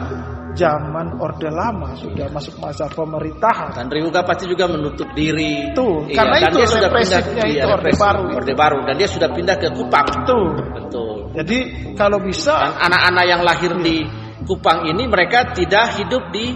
zaman 0.53 1.17
orde 1.17 1.49
lama 1.49 1.97
sudah 1.97 2.29
masuk 2.29 2.57
masa 2.57 2.85
pemerintahan. 2.89 3.73
Dan 3.73 3.87
Ryuga 3.89 4.21
pasti 4.23 4.45
juga 4.45 4.69
menutup 4.69 5.09
diri. 5.13 5.73
Tuh, 5.73 6.05
Iya, 6.07 6.15
karena 6.15 6.35
dan 6.39 6.49
itu 6.49 6.57
dia 6.61 6.67
sudah 6.69 6.89
pindah 6.89 7.19
itu 7.21 7.31
iya, 7.49 7.63
Orde 7.67 7.91
Baru. 7.93 8.23
Orde 8.33 8.53
Baru 8.53 8.79
dan 8.85 8.95
dia 8.95 9.09
sudah 9.09 9.29
pindah 9.29 9.55
ke 9.57 9.67
Kupang. 9.73 10.07
Tuh. 10.25 10.45
Betul. 10.77 11.13
Jadi 11.33 11.57
kalau 11.97 12.21
Dan 12.21 12.29
bisa 12.29 12.53
anak-anak 12.77 13.25
yang 13.25 13.41
lahir 13.41 13.73
di 13.81 14.05
Kupang 14.45 14.85
ini 14.85 15.09
mereka 15.09 15.49
tidak 15.55 15.97
hidup 15.97 16.29
di 16.29 16.53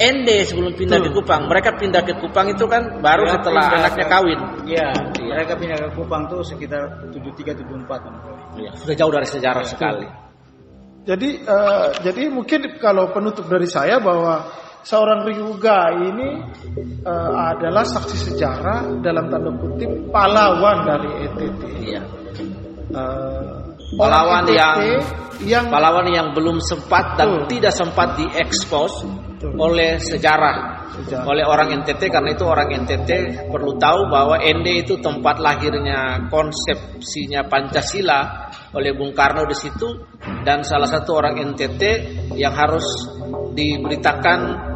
Ende 0.00 0.48
sebelum 0.48 0.72
pindah 0.72 0.96
ke 0.96 1.12
Kupang. 1.12 1.44
Mereka 1.44 1.76
pindah 1.76 2.00
ke 2.08 2.16
Kupang 2.16 2.48
itu 2.48 2.64
kan 2.64 3.04
baru 3.04 3.28
Ya, 3.28 3.32
setelah 3.36 3.62
pindah 3.68 3.80
anaknya 3.84 4.06
ke- 4.08 4.12
kawin. 4.16 4.40
Iya, 4.64 4.88
Iya. 5.20 5.32
mereka 5.36 5.52
pindah 5.60 5.76
ke 5.76 5.88
Kupang 5.92 6.22
tuh 6.32 6.40
sekitar 6.40 7.04
73 7.12 7.52
74 7.52 8.00
kan. 8.00 8.14
Iya, 8.56 8.72
sudah 8.80 8.94
jauh 8.96 9.12
dari 9.12 9.28
sejarah 9.28 9.64
sekali. 9.68 10.08
Jadi 11.04 11.28
eh, 11.44 11.86
jadi 12.00 12.32
mungkin 12.32 12.80
kalau 12.80 13.12
penutup 13.12 13.44
dari 13.44 13.68
saya 13.68 14.00
bahwa 14.00 14.48
seorang 14.80 15.28
Ryuga 15.28 15.92
ini 16.00 16.28
eh, 17.04 17.32
adalah 17.52 17.84
saksi 17.84 18.32
sejarah 18.32 19.04
dalam 19.04 19.28
tanda 19.28 19.52
kutip 19.52 20.08
pahlawan 20.08 20.88
dari 20.88 21.10
ETT. 21.28 21.62
Iya. 21.84 22.02
Eh, 22.88 23.64
Pahlawan 23.94 24.42
orang 24.42 24.50
yang 24.50 24.78
yang 25.44 25.64
pahlawan 25.70 26.08
yang 26.10 26.28
belum 26.34 26.58
sempat 26.62 27.14
dan 27.14 27.44
Betul. 27.44 27.50
tidak 27.58 27.72
sempat 27.76 28.08
diekspos 28.18 28.92
Betul. 29.06 29.54
oleh 29.60 30.00
Sejarah. 30.02 30.73
Oleh 31.26 31.44
orang 31.44 31.74
NTT 31.82 32.06
karena 32.06 32.30
itu 32.32 32.44
orang 32.46 32.70
NTT 32.70 33.10
perlu 33.50 33.74
tahu 33.76 34.06
bahwa 34.06 34.38
ND 34.38 34.86
itu 34.86 34.94
tempat 35.02 35.42
lahirnya 35.42 36.30
konsepsinya 36.30 37.46
Pancasila 37.50 38.50
oleh 38.74 38.94
Bung 38.94 39.10
Karno 39.10 39.42
di 39.46 39.56
situ 39.58 39.90
dan 40.46 40.62
salah 40.62 40.86
satu 40.86 41.18
orang 41.18 41.54
NTT 41.54 41.82
yang 42.38 42.54
harus 42.54 42.86
diberitakan 43.54 44.70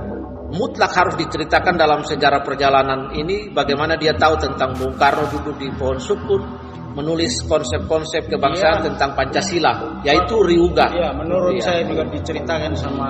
mutlak 0.48 0.92
harus 0.96 1.14
diceritakan 1.18 1.76
dalam 1.76 2.00
sejarah 2.02 2.40
perjalanan 2.40 3.12
ini 3.12 3.52
bagaimana 3.52 4.00
dia 4.00 4.16
tahu 4.16 4.38
tentang 4.40 4.74
Bung 4.74 4.96
Karno 4.96 5.28
duduk 5.28 5.60
di 5.60 5.68
pohon 5.76 6.00
sukun 6.00 6.67
menulis 6.96 7.44
konsep-konsep 7.44 8.28
kebangsaan 8.28 8.80
Iya. 8.80 8.86
tentang 8.92 9.10
Pancasila 9.16 9.72
yaitu 10.06 10.36
Ryuga. 10.40 10.88
Iya, 10.92 11.10
menurut 11.12 11.58
Iya. 11.58 11.64
saya 11.64 11.80
juga 11.84 12.02
diceritakan 12.08 12.72
sama 12.78 13.08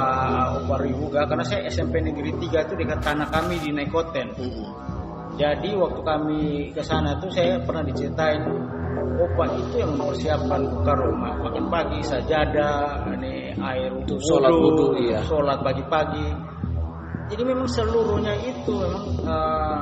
Opa 0.58 0.76
Rihuga 0.82 1.26
karena 1.28 1.44
saya 1.46 1.68
SMP 1.68 2.02
Negeri 2.02 2.34
3 2.38 2.64
itu 2.66 2.74
dekat 2.74 3.00
tanah 3.04 3.28
kami 3.30 3.56
di 3.62 3.70
Nekoten. 3.70 4.28
Mm-mm. 4.38 4.68
Jadi 5.38 5.70
waktu 5.78 6.00
kami 6.02 6.40
ke 6.74 6.82
sana 6.82 7.14
tuh 7.22 7.30
saya 7.30 7.62
pernah 7.62 7.86
diceritain 7.86 8.42
Opa 9.18 9.50
itu 9.50 9.82
yang 9.82 9.98
mempersiapkan 9.98 10.62
buka 10.62 10.94
rumah 10.94 11.34
makan 11.42 11.66
pagi 11.70 11.98
sajadah, 12.06 13.02
ini 13.18 13.50
air 13.58 13.90
untuk 13.90 14.18
sholat 14.22 14.50
wudu, 14.54 14.94
iya. 14.94 15.18
sholat 15.26 15.58
pagi-pagi. 15.58 16.26
Jadi 17.28 17.42
memang 17.44 17.68
seluruhnya 17.68 18.32
itu 18.40 18.72
memang 18.72 19.04
eh, 19.20 19.78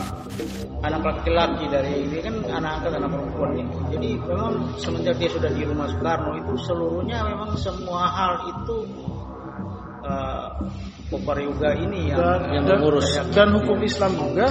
anak 0.83 1.03
laki-laki 1.03 1.65
dari 1.71 2.03
ini 2.05 2.19
kan 2.19 2.35
anak 2.51 2.71
angkat 2.83 2.93
anak 2.99 3.11
perempuan 3.15 3.53
itu. 3.55 3.79
Jadi 3.95 4.09
memang 4.19 4.53
semenjak 4.83 5.15
dia 5.19 5.31
sudah 5.31 5.51
di 5.55 5.63
rumah 5.63 5.87
Soekarno 5.91 6.33
itu 6.43 6.53
seluruhnya 6.67 7.19
memang 7.23 7.51
semua 7.55 8.11
hal 8.11 8.33
itu 8.51 8.77
uh, 10.03 10.47
Yoga 11.17 11.71
ini 11.79 12.11
yang, 12.11 12.19
dan, 12.19 12.41
yang 12.51 12.65
dan- 12.67 12.79
mengurus. 12.83 13.07
dan 13.31 13.49
hukum 13.55 13.79
Islam 13.87 14.11
juga 14.19 14.47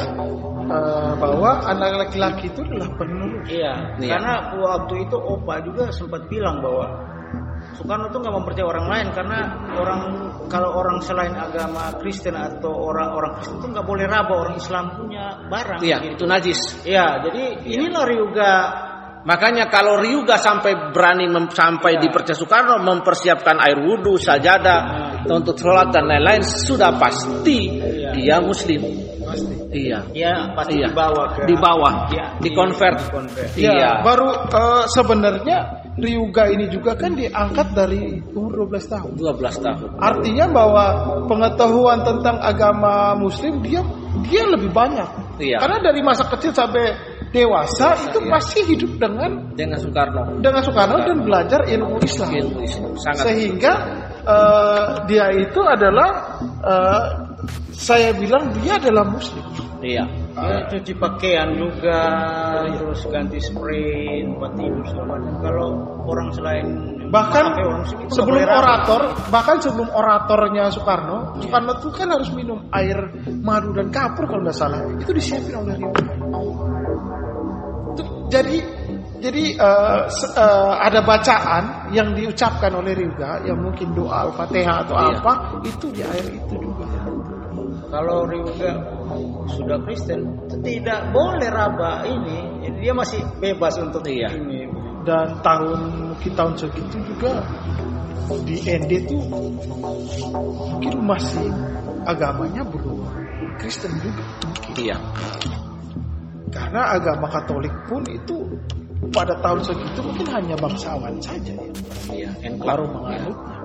eh, 0.71 1.11
bahwa 1.19 1.51
anak 1.67 2.07
laki-laki 2.07 2.47
itu 2.47 2.63
adalah 2.63 2.89
penerus. 2.95 3.43
Iya, 3.51 3.73
Iya. 3.99 4.07
karena 4.15 4.33
waktu 4.55 4.93
itu 5.03 5.17
Opa 5.19 5.59
juga 5.67 5.91
sempat 5.91 6.23
bilang 6.31 6.63
bahwa 6.63 6.87
Soekarno 7.75 8.07
tuh 8.07 8.19
nggak 8.23 8.35
mempercayai 8.39 8.67
orang 8.67 8.87
lain 8.87 9.07
karena 9.11 9.39
orang 9.75 10.01
kalau 10.47 10.69
orang 10.79 11.03
selain 11.03 11.35
agama 11.35 11.91
Kristen 11.99 12.35
atau 12.37 12.71
orang-orang 12.71 13.41
Kristen 13.41 13.59
tuh 13.59 13.69
nggak 13.73 13.85
boleh 13.85 14.05
raba 14.07 14.33
orang 14.33 14.55
Islam 14.55 14.95
punya 14.95 15.25
barang. 15.51 15.79
Iya, 15.83 15.97
gitu. 16.05 16.23
itu 16.23 16.25
najis. 16.25 16.59
Iya, 16.87 17.05
jadi 17.29 17.43
inilah 17.67 18.03
Ryuga 18.07 18.53
Makanya 19.25 19.73
kalau 19.73 19.97
Ryuga 19.97 20.37
sampai 20.37 20.93
berani 20.93 21.25
sampai 21.49 21.97
Iya. 21.97 22.01
dipercaya 22.05 22.37
Soekarno 22.37 22.77
mempersiapkan 22.77 23.57
air 23.57 23.81
wudhu, 23.81 24.21
sajadah, 24.21 25.04
untuk 25.27 25.55
sholat 25.57 25.89
dan 25.89 26.05
lain-lain 26.05 26.41
sudah 26.43 26.93
pasti 26.97 27.79
Iya. 27.81 28.09
dia 28.13 28.35
Muslim. 28.39 28.81
pasti. 29.25 29.53
Iya. 29.73 29.99
Ya 30.13 30.33
pasti 30.53 30.77
Iya. 30.77 30.93
dibawa 30.93 31.23
ke 31.33 31.41
Di 31.49 31.55
bawah, 31.57 31.93
Iya, 32.13 32.25
di 32.37 32.49
convert. 32.53 32.97
convert. 33.09 33.49
Ya, 33.57 33.71
Iya. 33.73 33.91
baru 34.05 34.29
eh, 34.47 34.83
sebenarnya 34.93 35.57
Ryuga 35.95 36.51
ini 36.51 36.67
juga 36.67 36.91
kan 36.99 37.15
diangkat 37.15 37.71
dari 37.71 38.19
umur 38.35 38.67
12 38.67 38.83
tahun. 38.83 39.15
12 39.15 39.55
tahun. 39.63 39.95
Artinya 39.95 40.45
bahwa 40.51 40.85
pengetahuan 41.23 42.03
tentang 42.03 42.35
agama 42.37 43.15
Muslim 43.15 43.63
dia 43.63 43.79
dia 44.27 44.43
lebih 44.43 44.75
banyak. 44.75 45.39
Iya. 45.39 45.63
Karena 45.63 45.79
dari 45.79 46.03
masa 46.03 46.27
kecil 46.27 46.51
sampai 46.51 46.91
dewasa 47.31 47.95
itu 48.11 48.19
Iya. 48.19 48.27
pasti 48.27 48.59
hidup 48.67 48.91
dengan 48.99 49.55
Dengan 49.55 49.79
Soekarno. 49.79 50.43
dengan 50.43 50.61
Soekarno 50.67 50.97
dan 50.99 51.17
belajar 51.23 51.63
ilmu 51.63 51.95
Islam. 52.03 52.29
Ilmu 52.43 52.59
Islam. 52.63 52.91
Sangat. 52.99 53.23
Sehingga 53.31 53.73
eh, 54.25 54.85
dia 55.05 55.25
itu 55.37 55.61
adalah 55.61 56.09
eh, 56.65 57.03
saya 57.71 58.09
bilang 58.17 58.49
dia 58.59 58.81
adalah 58.81 59.05
Muslim. 59.05 59.45
Iya. 59.85 60.05
Ya, 60.35 60.67
cuci 60.67 60.91
pakaian 60.99 61.55
juga, 61.55 62.03
terus 62.75 63.07
ganti 63.07 63.39
spray, 63.39 64.27
tempat 64.27 64.51
tidur 64.59 64.83
segala 64.83 65.15
macam. 65.15 65.33
Kalau 65.39 65.69
orang 66.11 66.27
selain 66.35 66.67
Bahkan 67.07 67.43
orang 67.55 67.83
sebelum 68.11 68.43
orator, 68.43 69.01
bahkan 69.31 69.57
sebelum 69.63 69.87
oratornya 69.95 70.67
Soekarno, 70.73 71.39
Soekarno 71.39 71.71
itu 71.79 71.87
kan 71.93 72.07
harus 72.11 72.29
minum 72.35 72.67
air 72.75 72.97
madu 73.45 73.71
dan 73.71 73.87
kapur 73.93 74.27
kalau 74.27 74.43
nggak 74.43 74.57
salah. 74.57 74.83
Itu 74.99 75.15
disiapin 75.15 75.55
oleh 75.55 75.75
Rio. 75.79 75.91
Itu- 77.95 78.09
Jadi 78.27 78.57
jadi 79.25 79.43
eh, 79.57 79.99
se- 80.07 80.33
eh, 80.37 80.71
ada 80.77 81.01
bacaan 81.01 81.89
yang 81.89 82.13
diucapkan 82.13 82.69
oleh 82.69 82.93
Ryuga 82.93 83.41
yang 83.41 83.57
mungkin 83.57 83.97
doa 83.97 84.29
Al-Fatihah 84.29 84.85
atau 84.85 84.95
Iya. 85.01 85.17
apa 85.17 85.33
itu 85.65 85.85
di 85.89 86.01
air 86.05 86.25
itu 86.29 86.55
juga. 86.61 86.85
Kalau 87.89 88.29
Ryuga 88.29 88.71
sudah 89.49 89.77
Kristen, 89.81 90.21
tidak 90.61 91.09
boleh 91.09 91.49
raba 91.49 92.05
ini. 92.05 92.69
Dia 92.77 92.93
masih 92.93 93.17
bebas 93.41 93.73
untuk 93.81 94.05
Iya. 94.05 94.29
ini. 94.37 94.69
Dan 95.05 95.41
tahun 95.41 95.79
mungkin 96.13 96.31
tahun 96.33 96.53
segitu 96.57 96.97
juga 97.05 97.41
di 98.41 98.57
ND 98.57 99.05
itu 99.05 99.17
mungkin 99.25 100.93
masih 101.05 101.45
agamanya 102.05 102.61
belum 102.65 103.05
Kristen 103.57 103.89
juga. 104.01 104.23
Iya. 104.77 104.97
Karena 106.49 106.95
agama 106.95 107.27
Katolik 107.29 107.73
pun 107.85 108.01
itu 108.07 108.37
pada 109.11 109.35
tahun 109.43 109.59
segitu 109.63 109.99
mungkin 110.01 110.27
hanya 110.31 110.55
bangsawan 110.59 111.15
saja 111.19 111.53
ya. 111.53 111.71
Iya. 112.11 112.29
Baru 112.59 112.87
Enklave. 112.87 112.91
menganutnya. 112.91 113.57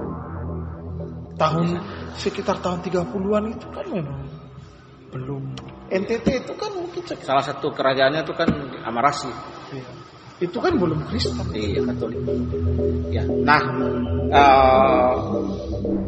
Tahun 1.40 1.66
sekitar 2.20 2.60
tahun 2.60 2.84
30-an 2.84 3.44
itu 3.48 3.66
kan 3.72 3.86
memang 3.88 4.20
belum 5.10 5.42
NTT 5.90 6.26
itu 6.46 6.52
kan 6.54 6.70
mungkin 6.76 7.02
sekitar 7.02 7.26
Salah 7.26 7.44
satu 7.44 7.72
kerajaannya 7.74 8.22
itu 8.22 8.34
kan 8.36 8.48
Amarasi. 8.86 9.30
ya. 9.74 9.84
itu 10.40 10.56
kan 10.56 10.72
belum 10.72 11.04
Kristen. 11.04 11.36
Iya 11.52 11.84
Katolik. 11.84 12.20
Ya. 13.12 13.24
Nah, 13.28 13.60
eh, 14.32 15.12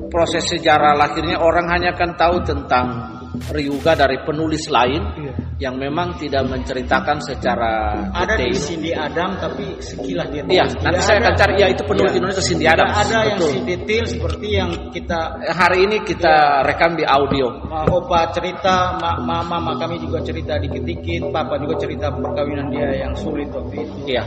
proses 0.09 0.45
sejarah 0.49 0.97
lahirnya 0.97 1.37
orang 1.37 1.69
hanya 1.69 1.93
akan 1.93 2.11
tahu 2.17 2.37
tentang 2.41 2.87
Ryuga 3.33 3.97
dari 3.97 4.21
penulis 4.23 4.69
lain 4.69 5.03
Iya. 5.17 5.33
yang 5.59 5.75
memang 5.81 6.17
tidak 6.17 6.45
menceritakan 6.47 7.17
secara 7.21 8.05
Ada 8.13 8.37
di 8.37 8.53
detail. 8.53 8.61
Cindy 8.61 8.93
Adam 8.93 9.31
tapi 9.41 9.65
sekilas 9.81 10.29
dia 10.29 10.43
Iya, 10.45 10.65
nanti 10.85 11.01
saya 11.01 11.17
ada- 11.19 11.33
akan 11.33 11.35
cari. 11.41 11.53
Ya, 11.57 11.67
itu 11.73 11.83
penulis 11.85 12.13
Iya. 12.13 12.19
Indonesia 12.21 12.45
Cindy 12.45 12.67
Adams. 12.69 12.93
ada 12.95 13.19
yang 13.25 13.39
si 13.41 13.59
detail 13.65 14.05
seperti 14.05 14.47
yang 14.53 14.71
kita 14.91 15.19
Hari 15.43 15.79
ini 15.85 15.97
kita 16.03 16.35
rekam 16.65 16.93
di 16.95 17.05
audio. 17.05 17.47
Opa 17.89 18.33
cerita, 18.33 18.97
ma- 19.01 19.21
ma- 19.21 19.45
mama 19.45 19.77
kami 19.77 19.97
juga 19.97 20.21
cerita 20.21 20.59
dikit-dikit, 20.59 21.31
papa 21.31 21.57
juga 21.57 21.79
cerita 21.79 22.11
perkawinan 22.11 22.69
dia 22.69 23.05
yang 23.05 23.13
sulit 23.15 23.49
waktu 23.49 23.87
itu. 23.87 23.97
Iya. 24.09 24.23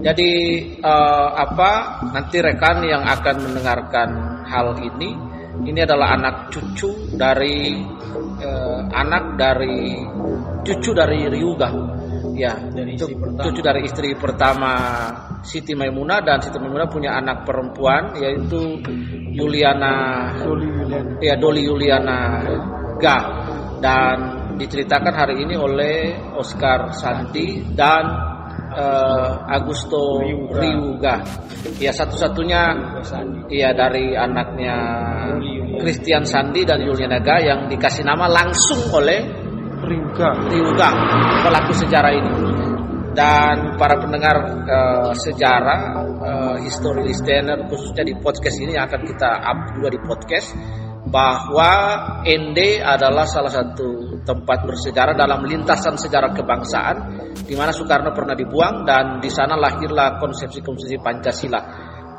Jadi 0.00 0.30
eh, 0.80 1.28
apa 1.36 1.70
nanti 2.08 2.40
rekan 2.40 2.80
yang 2.82 3.04
akan 3.04 3.36
mendengarkan 3.44 4.08
hal 4.48 4.72
ini 4.80 5.12
ini 5.66 5.80
adalah 5.84 6.16
anak 6.16 6.34
cucu 6.52 7.12
dari 7.16 7.76
eh, 8.40 8.80
anak 8.90 9.36
dari 9.36 10.00
cucu 10.64 10.90
dari 10.92 11.28
Ryuga. 11.28 11.98
Ya, 12.30 12.56
Dari 12.56 12.96
istri 12.96 13.20
pertama. 13.20 13.42
cucu 13.44 13.60
dari 13.60 13.80
istri 13.84 14.08
pertama 14.16 14.72
Siti 15.44 15.76
Maimunah 15.76 16.24
dan 16.24 16.40
Siti 16.40 16.56
Maimunah 16.56 16.88
punya 16.88 17.12
anak 17.20 17.44
perempuan 17.44 18.16
yaitu 18.16 18.80
Yuliana 19.36 20.24
Doli 20.40 20.68
ya 21.20 21.36
Doli 21.36 21.68
Yuliana 21.68 22.40
Ga 22.96 23.18
dan 23.84 24.16
diceritakan 24.56 25.12
hari 25.12 25.44
ini 25.44 25.52
oleh 25.52 26.16
Oscar 26.32 26.96
Santi 26.96 27.60
dan 27.76 28.29
eh, 28.74 29.54
Agusto 29.56 30.20
Ryuga. 30.22 30.60
Ryuga. 30.60 31.14
Ya 31.80 31.92
satu-satunya 31.92 32.62
ya 33.50 33.70
dari 33.74 34.14
anaknya. 34.16 34.76
Christian 35.80 36.28
Sandi 36.28 36.60
dan 36.68 36.84
Yuliana 36.84 37.16
Ga 37.24 37.40
yang 37.40 37.64
dikasih 37.64 38.04
nama 38.04 38.28
langsung 38.28 38.92
oleh 38.92 39.24
Ryuga. 39.80 40.36
Ryuga 40.50 40.88
pelaku 41.40 41.72
sejarah 41.72 42.12
ini. 42.12 42.32
Dan 43.10 43.74
para 43.74 43.98
pendengar 43.98 44.36
eh, 44.66 45.12
sejarah, 45.18 45.80
eh, 46.20 46.56
history 46.62 47.10
listener 47.10 47.66
khususnya 47.66 48.06
di 48.06 48.14
podcast 48.18 48.56
ini 48.60 48.78
yang 48.78 48.86
akan 48.86 49.02
kita 49.02 49.30
up 49.40 49.58
juga 49.74 49.88
di 49.90 50.00
podcast 50.04 50.54
bahwa 51.08 51.72
ND 52.28 52.84
adalah 52.84 53.24
salah 53.24 53.48
satu 53.48 54.20
tempat 54.20 54.68
bersejarah 54.68 55.16
dalam 55.16 55.48
lintasan 55.48 55.96
sejarah 55.96 56.36
kebangsaan 56.36 56.96
di 57.48 57.56
mana 57.56 57.72
Soekarno 57.72 58.12
pernah 58.12 58.36
dibuang 58.36 58.84
dan 58.84 59.16
di 59.16 59.32
sana 59.32 59.56
lahirlah 59.56 60.20
konsepsi-konsepsi 60.20 61.00
Pancasila. 61.00 61.60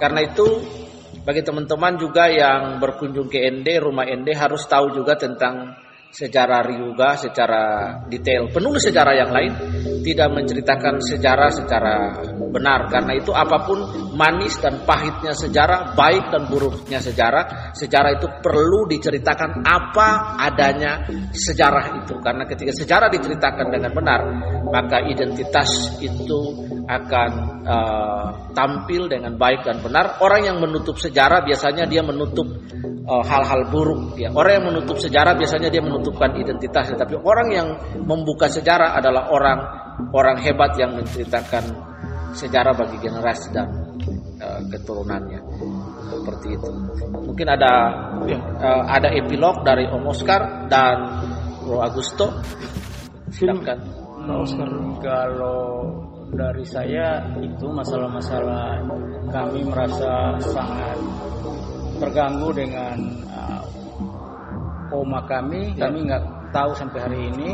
Karena 0.02 0.26
itu 0.26 0.48
bagi 1.22 1.46
teman-teman 1.46 2.02
juga 2.02 2.26
yang 2.34 2.82
berkunjung 2.82 3.30
ke 3.30 3.46
ND, 3.46 3.78
rumah 3.78 4.10
ND 4.10 4.34
harus 4.34 4.66
tahu 4.66 4.98
juga 4.98 5.14
tentang 5.14 5.78
sejarah 6.12 6.62
Ryuga 6.68 7.16
secara 7.16 7.64
detail. 8.12 8.51
Penulis 8.51 8.84
sejarah 8.84 9.16
yang 9.16 9.32
lain 9.32 9.51
tidak 10.03 10.30
menceritakan 10.36 10.99
sejarah 10.99 11.49
secara 11.49 11.95
benar 12.51 12.91
karena 12.91 13.16
itu 13.16 13.32
apa 13.32 13.64
pun 13.64 13.80
manis 14.14 14.59
dan 14.59 14.84
pahitnya 14.84 15.32
sejarah, 15.32 15.95
baik 15.95 16.30
dan 16.30 16.51
buruknya 16.51 16.99
sejarah, 16.99 17.72
sejarah 17.72 18.20
itu 18.20 18.28
perlu 18.43 18.86
diceritakan 18.91 19.64
apa 19.64 20.36
adanya 20.36 21.07
sejarah 21.32 22.03
itu 22.03 22.20
karena 22.20 22.43
ketika 22.43 22.76
sejarah 22.76 23.07
diceritakan 23.07 23.72
dengan 23.72 23.91
benar, 23.95 24.20
maka 24.68 24.99
identitas 25.07 25.95
itu 26.03 26.71
akan 26.88 27.32
uh, 27.66 28.28
tampil 28.56 29.10
dengan 29.12 29.36
baik 29.36 29.66
dan 29.68 29.82
benar. 29.82 30.22
Orang 30.24 30.46
yang 30.46 30.58
menutup 30.58 30.98
sejarah 30.98 31.46
biasanya 31.46 31.86
dia 31.86 32.02
menutup 32.02 32.48
Eh, 33.02 33.24
hal-hal 33.28 33.66
uh, 33.66 33.70
buruk 33.74 34.14
ya. 34.14 34.30
Orang 34.30 34.62
yang 34.62 34.66
menutup 34.72 34.96
sejarah 34.96 35.34
biasanya 35.34 35.74
dia 35.74 35.82
menutupkan 35.82 36.38
identitasnya, 36.38 36.96
tapi 36.96 37.18
orang 37.18 37.50
yang 37.50 37.68
membuka 38.06 38.46
sejarah 38.46 38.94
adalah 38.94 39.28
orang 39.34 39.60
orang 40.14 40.38
hebat 40.38 40.78
yang 40.78 40.94
menceritakan 40.94 41.66
sejarah 42.38 42.72
bagi 42.72 43.02
generasi 43.02 43.52
dan 43.58 43.68
uh, 44.38 44.62
keturunannya. 44.70 45.42
Seperti 46.14 46.48
itu. 46.54 46.70
Mungkin 47.26 47.48
ada 47.50 47.74
ya. 48.30 48.38
uh, 48.38 48.84
ada 48.86 49.10
epilog 49.18 49.66
dari 49.66 49.90
Om 49.90 50.06
Oscar 50.06 50.70
dan 50.70 51.26
Bro 51.66 51.82
Agusto. 51.82 52.32
Silakan. 53.34 53.82
Hmm, 54.24 54.46
Oscar. 54.46 54.70
Kalau 55.02 55.60
dari 56.32 56.64
saya 56.64 57.28
itu 57.44 57.68
masalah-masalah 57.68 58.80
kami 59.32 59.62
merasa 59.68 60.40
sangat 60.40 60.98
terganggu 62.00 62.50
dengan 62.56 62.98
uh, 63.30 63.64
oma 64.96 65.22
kami. 65.28 65.76
Ya. 65.76 65.88
Kami 65.88 65.98
nggak 66.08 66.24
tahu 66.56 66.72
sampai 66.76 67.00
hari 67.04 67.20
ini 67.36 67.52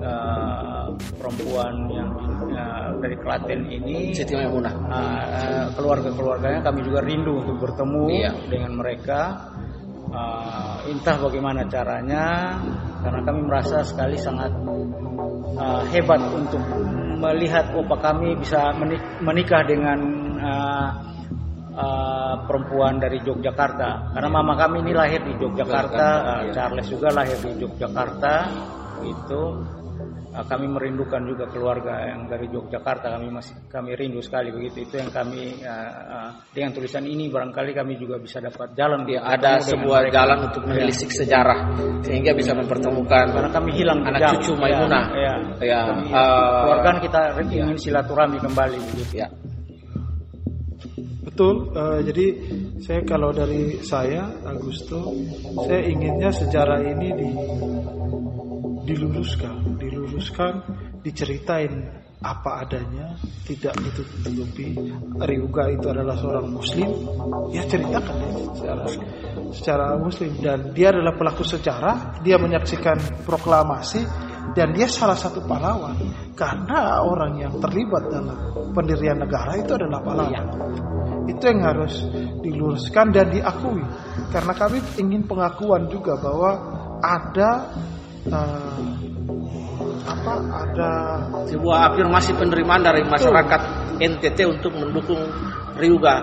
uh, 0.00 0.88
perempuan 1.20 1.74
yang 1.92 2.10
uh, 2.52 2.90
dari 2.98 3.16
Klaten 3.20 3.60
ini 3.68 4.16
Siti 4.16 4.34
Maimunah. 4.34 4.74
Uh, 4.88 4.92
uh, 4.92 5.66
keluarga-keluarganya 5.76 6.60
kami 6.64 6.80
juga 6.84 7.00
rindu 7.04 7.44
untuk 7.44 7.56
bertemu 7.68 8.04
iya. 8.10 8.32
dengan 8.48 8.72
mereka. 8.76 9.52
Uh, 10.08 10.80
entah 10.88 11.20
bagaimana 11.20 11.68
caranya 11.68 12.56
karena 13.02 13.20
kami 13.22 13.40
merasa 13.46 13.82
sekali 13.86 14.16
sangat 14.18 14.52
uh, 15.58 15.82
hebat 15.90 16.22
untuk 16.34 16.62
melihat 17.18 17.74
opa 17.74 17.96
kami 17.98 18.38
bisa 18.38 18.70
menikah 19.22 19.62
dengan 19.66 19.98
uh, 20.38 20.88
uh, 21.74 22.34
perempuan 22.46 23.02
dari 23.02 23.18
Yogyakarta. 23.22 24.14
Karena 24.14 24.28
mama 24.30 24.54
kami 24.54 24.86
ini 24.86 24.92
lahir 24.94 25.22
di 25.26 25.34
Yogyakarta 25.34 26.06
uh, 26.06 26.42
Charles 26.54 26.86
juga 26.86 27.10
lahir 27.10 27.38
di 27.42 27.58
Yogyakarta 27.58 28.34
itu 29.02 29.42
kami 30.46 30.66
merindukan 30.70 31.22
juga 31.26 31.50
keluarga 31.50 32.06
yang 32.06 32.30
dari 32.30 32.46
Yogyakarta 32.46 33.10
kami 33.18 33.32
masih 33.32 33.58
kami 33.66 33.98
rindu 33.98 34.22
sekali 34.22 34.54
begitu 34.54 34.86
itu 34.86 34.94
yang 35.00 35.10
kami 35.10 35.58
uh, 35.64 35.90
uh, 36.06 36.30
dengan 36.54 36.70
tulisan 36.76 37.02
ini 37.08 37.26
barangkali 37.26 37.74
kami 37.74 37.98
juga 37.98 38.22
bisa 38.22 38.38
dapat 38.38 38.76
jalan 38.78 39.02
ya, 39.08 39.24
ada 39.24 39.58
sebuah 39.58 40.12
jalan 40.14 40.52
untuk 40.52 40.62
menelisik 40.68 41.10
ya. 41.10 41.24
sejarah 41.24 41.60
sehingga 42.06 42.36
bisa 42.36 42.54
mempertemukan 42.54 43.34
karena 43.34 43.50
kami 43.50 43.70
hilang 43.74 44.04
anak 44.06 44.38
cucu 44.38 44.54
Maimunah 44.54 45.04
ya, 45.10 45.34
ya, 45.58 45.66
ya. 45.66 45.80
Kami, 45.90 46.06
uh, 46.14 46.60
keluarga 46.62 46.90
kita 47.02 47.20
ingin 47.42 47.74
ya. 47.74 47.82
silaturahmi 47.82 48.38
kembali 48.38 48.78
begitu 48.94 49.26
ya 49.26 49.28
Betul. 51.38 51.70
Uh, 51.70 52.02
jadi 52.02 52.34
saya 52.82 53.06
kalau 53.06 53.30
dari 53.30 53.78
saya 53.86 54.26
Agusto, 54.42 55.14
saya 55.70 55.86
inginnya 55.86 56.34
sejarah 56.34 56.82
ini 56.82 57.08
di, 57.14 57.28
diluruskan, 58.88 59.76
diluruskan, 59.76 60.52
diceritain 61.04 61.84
apa 62.18 62.66
adanya, 62.66 63.14
tidak 63.44 63.76
ditutupi. 63.78 64.74
Ryuga 65.20 65.70
itu 65.70 65.86
adalah 65.92 66.16
seorang 66.16 66.48
Muslim, 66.48 66.90
ya 67.52 67.62
ceritakan 67.68 68.16
ya 68.16 68.30
secara 68.56 68.84
secara 69.52 69.86
Muslim 70.00 70.32
dan 70.40 70.72
dia 70.72 70.90
adalah 70.90 71.14
pelaku 71.14 71.44
sejarah. 71.44 72.24
Dia 72.24 72.40
menyaksikan 72.40 73.22
proklamasi 73.28 74.02
dan 74.56 74.72
dia 74.72 74.88
salah 74.88 75.14
satu 75.14 75.44
pahlawan 75.44 75.94
karena 76.32 77.04
orang 77.04 77.38
yang 77.38 77.54
terlibat 77.60 78.08
dalam 78.08 78.38
pendirian 78.72 79.20
negara 79.20 79.54
itu 79.60 79.76
adalah 79.76 80.00
pahlawan. 80.00 80.46
Itu 81.28 81.44
yang 81.44 81.60
harus 81.60 82.08
diluruskan 82.40 83.12
dan 83.12 83.28
diakui. 83.28 83.84
Karena 84.32 84.52
kami 84.56 84.80
ingin 84.96 85.28
pengakuan 85.28 85.86
juga 85.92 86.16
bahwa 86.16 86.50
ada 86.98 87.68
uh, 88.26 88.90
apa 90.08 90.32
ada 90.66 90.92
sebuah 91.46 91.94
afirmasi 91.94 92.34
penerimaan 92.34 92.82
dari 92.82 93.04
masyarakat 93.04 93.60
NTT 93.98 94.38
untuk 94.46 94.72
mendukung 94.74 95.20
Ryuga. 95.78 96.16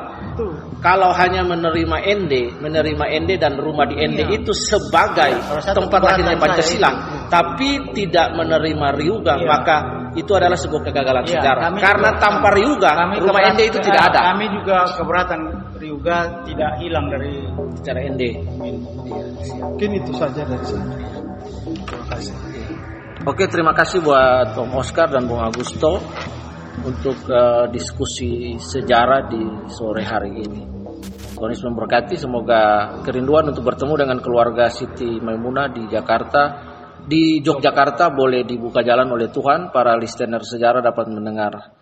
Kalau 0.84 1.16
hanya 1.16 1.48
menerima 1.48 1.98
ND, 2.04 2.60
menerima 2.60 3.06
ND 3.24 3.32
dan 3.40 3.56
rumah 3.56 3.88
di 3.88 3.96
ND 4.04 4.28
iya. 4.28 4.36
itu 4.36 4.52
sebagai 4.52 5.32
ya, 5.32 5.72
tempat 5.72 6.02
lahirnya 6.04 6.36
Pancasila, 6.36 6.92
tapi 7.32 7.96
tidak 7.96 8.36
menerima 8.36 8.88
Ryuga, 9.00 9.40
iya. 9.40 9.48
maka 9.48 9.78
itu 10.20 10.28
adalah 10.36 10.60
sebuah 10.60 10.92
kegagalan 10.92 11.24
iya, 11.26 11.40
sejarah. 11.40 11.72
Karena 11.80 12.10
juga, 12.12 12.22
tanpa 12.22 12.48
Ryuga, 12.52 12.92
rumah 13.16 13.42
ND 13.56 13.62
itu 13.72 13.80
tidak 13.80 14.12
ada. 14.12 14.36
Kami 14.36 14.46
juga 14.52 14.78
keberatan 14.92 15.40
Ryuga 15.80 16.18
tidak 16.44 16.72
hilang 16.84 17.08
dari 17.08 17.34
secara 17.80 18.00
ND. 18.12 18.24
Iya, 18.36 18.36
Mungkin 19.64 19.90
itu 20.04 20.12
saja 20.20 20.44
dari 20.44 20.66
saya. 20.68 21.25
Terima 21.96 22.12
kasih. 22.12 22.34
Oke, 23.26 23.44
terima 23.48 23.74
kasih 23.74 24.04
buat 24.04 24.52
Om 24.54 24.76
Oscar 24.76 25.08
dan 25.08 25.26
Bung 25.26 25.40
Agusto 25.40 26.04
untuk 26.84 27.16
uh, 27.32 27.72
diskusi 27.72 28.60
sejarah 28.60 29.32
di 29.32 29.72
sore 29.72 30.04
hari 30.04 30.44
ini. 30.44 30.64
Yesus 31.36 31.68
memberkati, 31.68 32.16
semoga 32.18 32.96
kerinduan 33.06 33.52
untuk 33.52 33.68
bertemu 33.68 33.94
dengan 34.02 34.18
keluarga 34.24 34.66
Siti 34.72 35.20
Maimunah 35.20 35.70
di 35.70 35.84
Jakarta, 35.86 36.44
di 37.06 37.38
Yogyakarta 37.44 38.10
boleh 38.10 38.48
dibuka 38.48 38.82
jalan 38.82 39.14
oleh 39.14 39.30
Tuhan, 39.30 39.70
para 39.70 39.94
listener 40.00 40.42
sejarah 40.42 40.82
dapat 40.82 41.06
mendengar 41.12 41.75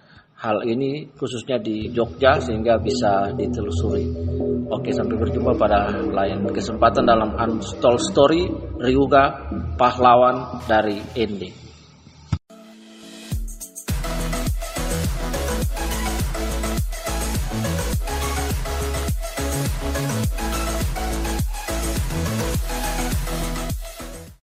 hal 0.43 0.59
ini 0.67 1.07
khususnya 1.15 1.55
di 1.55 1.87
Jogja 1.95 2.35
sehingga 2.43 2.75
bisa 2.75 3.31
ditelusuri. 3.31 4.03
Oke, 4.67 4.91
sampai 4.91 5.15
berjumpa 5.15 5.55
pada 5.55 5.95
lain 5.95 6.43
kesempatan 6.51 7.07
dalam 7.07 7.31
Untold 7.39 8.01
Story 8.03 8.51
Ryuga 8.83 9.47
Pahlawan 9.79 10.67
dari 10.67 10.99
Ende. 11.15 11.62